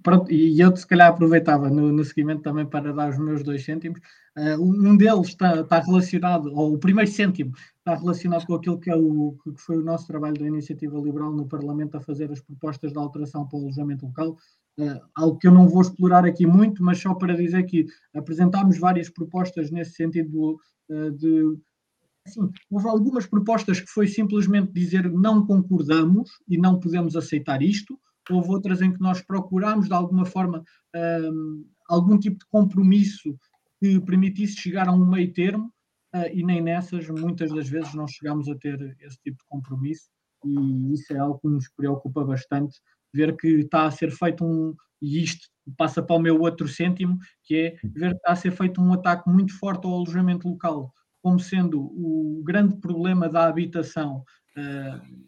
pronto, 0.01 0.31
e 0.31 0.57
eu 0.57 0.73
se 0.75 0.87
calhar 0.87 1.09
aproveitava 1.09 1.69
no, 1.69 1.91
no 1.91 2.03
seguimento 2.05 2.41
também 2.41 2.65
para 2.65 2.93
dar 2.93 3.09
os 3.09 3.19
meus 3.19 3.43
dois 3.43 3.65
cêntimos. 3.65 3.99
Uh, 4.37 4.61
um 4.63 4.95
deles 4.95 5.27
está, 5.27 5.59
está 5.59 5.79
relacionado, 5.79 6.55
ou 6.55 6.75
o 6.75 6.79
primeiro 6.79 7.11
cêntimo 7.11 7.51
está 7.77 7.93
relacionado 7.95 8.45
com 8.47 8.55
aquilo 8.55 8.79
que, 8.79 8.89
é 8.89 8.95
o, 8.95 9.37
que 9.43 9.51
foi 9.57 9.77
o 9.77 9.83
nosso 9.83 10.07
trabalho 10.07 10.39
da 10.39 10.47
Iniciativa 10.47 10.97
Liberal 10.97 11.33
no 11.33 11.45
Parlamento 11.45 11.97
a 11.97 12.01
fazer 12.01 12.31
as 12.31 12.39
propostas 12.39 12.93
de 12.93 12.97
alteração 12.97 13.45
para 13.45 13.59
o 13.59 13.63
alojamento 13.63 14.05
local. 14.05 14.37
Uh, 14.77 14.99
algo 15.15 15.37
que 15.37 15.47
eu 15.47 15.53
não 15.53 15.69
vou 15.69 15.81
explorar 15.81 16.25
aqui 16.25 16.45
muito, 16.45 16.83
mas 16.83 16.99
só 16.99 17.13
para 17.13 17.35
dizer 17.35 17.63
que 17.63 17.85
apresentámos 18.13 18.77
várias 18.77 19.09
propostas 19.09 19.71
nesse 19.71 19.93
sentido 19.93 20.59
uh, 20.89 21.11
de. 21.11 21.57
Assim, 22.27 22.49
houve 22.71 22.87
algumas 22.87 23.25
propostas 23.25 23.79
que 23.79 23.87
foi 23.87 24.07
simplesmente 24.07 24.73
dizer 24.73 25.09
não 25.11 25.45
concordamos 25.45 26.29
e 26.49 26.57
não 26.57 26.79
podemos 26.79 27.15
aceitar 27.15 27.61
isto, 27.61 27.99
houve 28.33 28.49
outras 28.49 28.81
em 28.81 28.91
que 28.91 28.99
nós 28.99 29.21
procurámos 29.21 29.87
de 29.87 29.93
alguma 29.93 30.25
forma 30.25 30.63
um, 30.95 31.65
algum 31.87 32.17
tipo 32.17 32.39
de 32.39 32.45
compromisso 32.47 33.37
que 33.79 33.99
permitisse 34.01 34.55
chegar 34.55 34.87
a 34.87 34.91
um 34.91 35.05
meio 35.05 35.31
termo 35.33 35.71
uh, 36.15 36.27
e 36.33 36.43
nem 36.43 36.61
nessas 36.61 37.07
muitas 37.09 37.51
das 37.51 37.69
vezes 37.69 37.93
não 37.93 38.07
chegámos 38.07 38.49
a 38.49 38.55
ter 38.55 38.97
esse 39.01 39.17
tipo 39.21 39.37
de 39.37 39.45
compromisso 39.47 40.09
e 40.43 40.93
isso 40.93 41.13
é 41.13 41.17
algo 41.17 41.39
que 41.39 41.47
nos 41.47 41.69
preocupa 41.69 42.23
bastante 42.23 42.79
ver 43.15 43.35
que 43.37 43.47
está 43.47 43.85
a 43.85 43.91
ser 43.91 44.11
feito 44.11 44.43
um 44.43 44.75
e 45.01 45.23
isto 45.23 45.47
passa 45.77 46.01
para 46.01 46.15
o 46.15 46.19
meu 46.19 46.39
outro 46.41 46.67
cêntimo 46.67 47.17
que 47.43 47.55
é 47.55 47.75
ver 47.83 48.11
que 48.11 48.17
está 48.17 48.31
a 48.31 48.35
ser 48.35 48.51
feito 48.51 48.81
um 48.81 48.93
ataque 48.93 49.29
muito 49.29 49.57
forte 49.57 49.85
ao 49.85 49.93
alojamento 49.93 50.47
local 50.47 50.93
como 51.21 51.39
sendo 51.39 51.81
o 51.81 52.43
grande 52.43 52.75
problema 52.77 53.27
da 53.27 53.47
habitação 53.47 54.23
uh, 54.57 55.25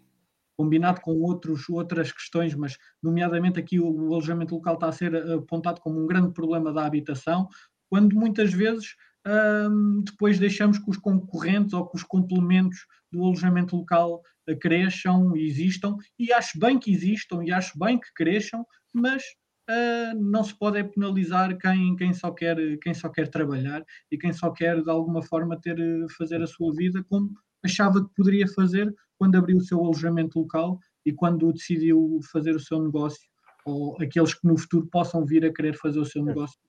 combinado 0.56 1.02
com 1.02 1.12
outros, 1.22 1.70
outras 1.70 2.12
questões, 2.12 2.56
mas 2.56 2.78
nomeadamente 3.02 3.60
aqui 3.60 3.80
o, 3.80 3.88
o 3.88 4.14
alojamento 4.14 4.56
local 4.56 4.74
está 4.74 4.88
a 4.88 4.92
ser 4.92 5.16
apontado 5.32 5.80
como 5.82 6.00
um 6.02 6.08
grande 6.08 6.34
problema 6.34 6.74
da 6.74 6.86
habitação, 6.86 7.48
quando 7.90 8.16
muitas 8.16 8.52
vezes 8.52 8.96
hum, 9.28 10.04
depois 10.06 10.40
deixamos 10.40 10.78
que 10.80 10.90
os 10.90 10.98
concorrentes 10.98 11.74
ou 11.74 11.88
que 11.88 11.98
os 11.98 12.04
complementos 12.04 12.80
do 13.12 13.24
alojamento 13.24 13.76
local 13.76 14.22
cresçam 14.62 15.36
e 15.36 15.46
existam, 15.46 15.98
e 16.18 16.32
acho 16.32 16.60
bem 16.60 16.80
que 16.80 16.92
existam 16.92 17.44
e 17.44 17.52
acho 17.52 17.78
bem 17.78 18.00
que 18.00 18.14
cresçam, 18.16 18.66
mas 18.94 19.24
uh, 19.70 20.18
não 20.20 20.44
se 20.44 20.58
pode 20.58 20.78
é 20.78 20.84
penalizar 20.84 21.58
quem, 21.58 21.96
quem, 21.96 22.14
só 22.14 22.32
quer, 22.32 22.58
quem 22.80 22.94
só 22.94 23.10
quer 23.10 23.28
trabalhar 23.30 23.84
e 24.12 24.18
quem 24.18 24.32
só 24.32 24.52
quer 24.52 24.82
de 24.82 24.90
alguma 24.90 25.22
forma 25.22 25.60
ter, 25.60 25.78
fazer 26.18 26.42
a 26.42 26.48
sua 26.48 26.74
vida 26.74 27.04
como 27.10 27.32
achava 27.64 28.04
que 28.04 28.14
poderia 28.16 28.48
fazer 28.48 28.94
quando 29.18 29.36
abriu 29.36 29.58
o 29.58 29.64
seu 29.64 29.80
alojamento 29.80 30.40
local 30.40 30.80
e 31.06 31.12
quando 31.12 31.52
decidiu 31.52 32.20
fazer 32.32 32.56
o 32.56 32.60
seu 32.60 32.84
negócio, 32.84 33.28
ou 33.66 33.98
aqueles 34.02 34.34
que 34.34 34.48
no 34.48 34.58
futuro 34.58 34.88
possam 34.92 35.26
vir 35.26 35.46
a 35.46 35.54
querer 35.54 35.76
fazer 35.76 36.00
o 36.00 36.06
seu 36.06 36.24
negócio. 36.24 36.60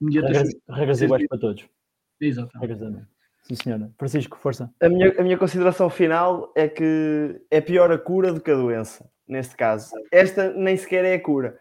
Regras, 0.00 0.48
regras 0.68 1.02
iguais 1.02 1.26
para 1.26 1.38
todos. 1.38 1.68
Exatamente. 2.20 3.06
Sim, 3.42 3.54
senhora. 3.54 3.90
Francisco, 3.98 4.38
força. 4.38 4.70
A 4.80 4.88
minha, 4.88 5.14
a 5.18 5.22
minha 5.22 5.38
consideração 5.38 5.88
final 5.88 6.52
é 6.54 6.68
que 6.68 7.40
é 7.50 7.60
pior 7.60 7.90
a 7.90 7.98
cura 7.98 8.32
do 8.32 8.40
que 8.40 8.50
a 8.50 8.54
doença, 8.54 9.10
neste 9.26 9.56
caso. 9.56 9.90
Esta 10.12 10.52
nem 10.52 10.76
sequer 10.76 11.04
é 11.04 11.14
a 11.14 11.22
cura. 11.22 11.58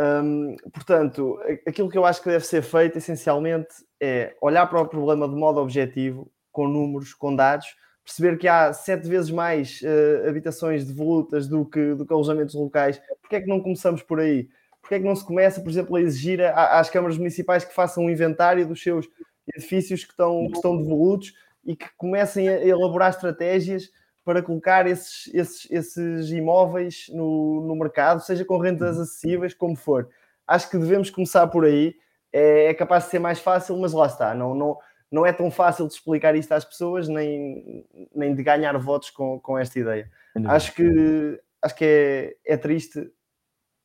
Hum, 0.00 0.56
portanto, 0.72 1.38
aquilo 1.66 1.88
que 1.88 1.98
eu 1.98 2.04
acho 2.04 2.22
que 2.22 2.28
deve 2.28 2.44
ser 2.44 2.62
feito, 2.62 2.98
essencialmente, 2.98 3.68
é 4.00 4.36
olhar 4.40 4.66
para 4.66 4.80
o 4.80 4.88
problema 4.88 5.28
de 5.28 5.34
modo 5.34 5.60
objetivo, 5.60 6.30
com 6.50 6.66
números, 6.66 7.14
com 7.14 7.34
dados, 7.34 7.66
perceber 8.04 8.36
que 8.38 8.48
há 8.48 8.72
sete 8.72 9.06
vezes 9.06 9.30
mais 9.30 9.80
uh, 9.82 10.28
habitações 10.28 10.84
devolutas 10.84 11.46
do 11.46 11.64
que, 11.64 11.94
do 11.94 12.06
que 12.06 12.12
alojamentos 12.12 12.54
locais, 12.54 13.00
porque 13.20 13.36
é 13.36 13.40
que 13.40 13.46
não 13.46 13.60
começamos 13.60 14.02
por 14.02 14.18
aí? 14.18 14.48
Porque 14.80 14.94
é 14.94 14.98
que 14.98 15.04
não 15.04 15.14
se 15.14 15.24
começa, 15.24 15.60
por 15.60 15.68
exemplo, 15.68 15.96
a 15.96 16.00
exigir 16.00 16.40
a, 16.40 16.78
às 16.78 16.88
câmaras 16.88 17.18
municipais 17.18 17.64
que 17.64 17.74
façam 17.74 18.04
um 18.04 18.10
inventário 18.10 18.66
dos 18.66 18.82
seus 18.82 19.06
edifícios 19.54 20.04
que 20.04 20.10
estão, 20.10 20.46
que 20.48 20.56
estão 20.56 20.76
devolutos 20.76 21.34
e 21.64 21.76
que 21.76 21.86
comecem 21.96 22.48
a 22.48 22.64
elaborar 22.64 23.10
estratégias 23.10 23.90
para 24.24 24.42
colocar 24.42 24.86
esses, 24.86 25.32
esses, 25.34 25.70
esses 25.70 26.30
imóveis 26.30 27.06
no, 27.10 27.62
no 27.66 27.74
mercado, 27.76 28.20
seja 28.20 28.44
com 28.44 28.58
rendas 28.58 28.96
uhum. 28.96 29.02
acessíveis, 29.02 29.54
como 29.54 29.74
for. 29.74 30.08
Acho 30.46 30.70
que 30.70 30.78
devemos 30.78 31.10
começar 31.10 31.46
por 31.46 31.64
aí. 31.64 31.94
É, 32.30 32.66
é 32.66 32.74
capaz 32.74 33.04
de 33.04 33.10
ser 33.10 33.18
mais 33.18 33.38
fácil, 33.38 33.76
mas 33.78 33.92
lá 33.92 34.06
está. 34.06 34.34
Não, 34.34 34.54
não, 34.54 34.78
não 35.10 35.24
é 35.24 35.32
tão 35.32 35.50
fácil 35.50 35.86
de 35.86 35.94
explicar 35.94 36.34
isto 36.36 36.52
às 36.52 36.64
pessoas, 36.64 37.08
nem, 37.08 37.86
nem 38.14 38.34
de 38.34 38.42
ganhar 38.42 38.76
votos 38.76 39.10
com, 39.10 39.40
com 39.40 39.58
esta 39.58 39.78
ideia. 39.78 40.10
Acho 40.46 40.74
que, 40.74 41.40
acho 41.62 41.74
que 41.74 41.84
é, 41.84 42.52
é 42.52 42.56
triste 42.56 43.10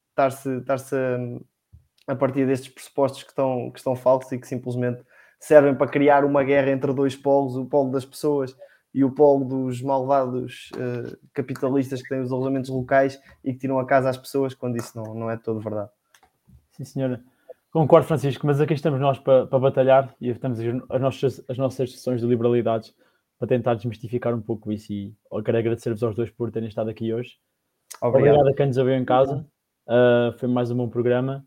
estar-se 0.09 0.57
estar 0.57 0.75
a, 0.75 2.11
a 2.11 2.15
partir 2.15 2.45
destes 2.45 2.71
pressupostos 2.71 3.23
que 3.23 3.29
estão, 3.29 3.71
que 3.71 3.79
estão 3.79 3.95
falsos 3.95 4.31
e 4.31 4.37
que 4.37 4.47
simplesmente 4.47 5.03
servem 5.43 5.75
para 5.75 5.87
criar 5.87 6.23
uma 6.23 6.41
guerra 6.41 6.71
entre 6.71 6.93
dois 6.93 7.17
polos, 7.17 7.57
o 7.57 7.65
polo 7.65 7.91
das 7.91 8.05
pessoas 8.05 8.55
e 8.93 9.03
o 9.03 9.11
polo 9.11 9.43
dos 9.43 9.81
malvados 9.81 10.69
uh, 10.75 11.17
capitalistas 11.33 12.01
que 12.01 12.07
têm 12.07 12.21
os 12.21 12.31
alojamentos 12.31 12.69
locais 12.69 13.21
e 13.43 13.51
que 13.51 13.59
tiram 13.59 13.77
a 13.77 13.85
casa 13.85 14.09
às 14.09 14.17
pessoas, 14.17 14.53
quando 14.53 14.77
isso 14.77 14.95
não, 14.95 15.13
não 15.13 15.29
é 15.29 15.35
todo 15.35 15.59
verdade. 15.59 15.89
Sim, 16.71 16.85
senhora. 16.85 17.21
Concordo, 17.71 18.07
Francisco, 18.07 18.47
mas 18.47 18.61
aqui 18.61 18.73
estamos 18.73 19.01
nós 19.01 19.19
para, 19.19 19.45
para 19.47 19.59
batalhar 19.59 20.15
e 20.21 20.33
temos 20.33 20.59
as 20.89 21.01
nossas, 21.01 21.43
as 21.49 21.57
nossas 21.57 21.91
sessões 21.91 22.21
de 22.21 22.27
liberalidades 22.27 22.95
para 23.37 23.47
tentar 23.47 23.73
desmistificar 23.73 24.33
um 24.33 24.41
pouco 24.41 24.71
isso. 24.71 24.93
E 24.93 25.13
eu 25.29 25.43
quero 25.43 25.57
agradecer-vos 25.57 26.03
aos 26.03 26.15
dois 26.15 26.29
por 26.29 26.51
terem 26.51 26.69
estado 26.69 26.89
aqui 26.89 27.13
hoje. 27.13 27.37
Obrigado, 28.01 28.35
Obrigado 28.35 28.53
a 28.53 28.55
quem 28.55 28.67
nos 28.67 28.77
ouviu 28.77 28.95
em 28.95 29.03
casa. 29.03 29.45
Uh, 29.87 30.37
foi 30.39 30.47
mais 30.47 30.71
um 30.71 30.77
bom 30.77 30.87
programa 30.87 31.45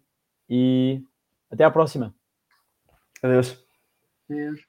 e 0.51 1.03
até 1.51 1.65
à 1.65 1.71
próxima. 1.71 2.15
Adeus. 3.23 3.66
Adeus. 4.31 4.61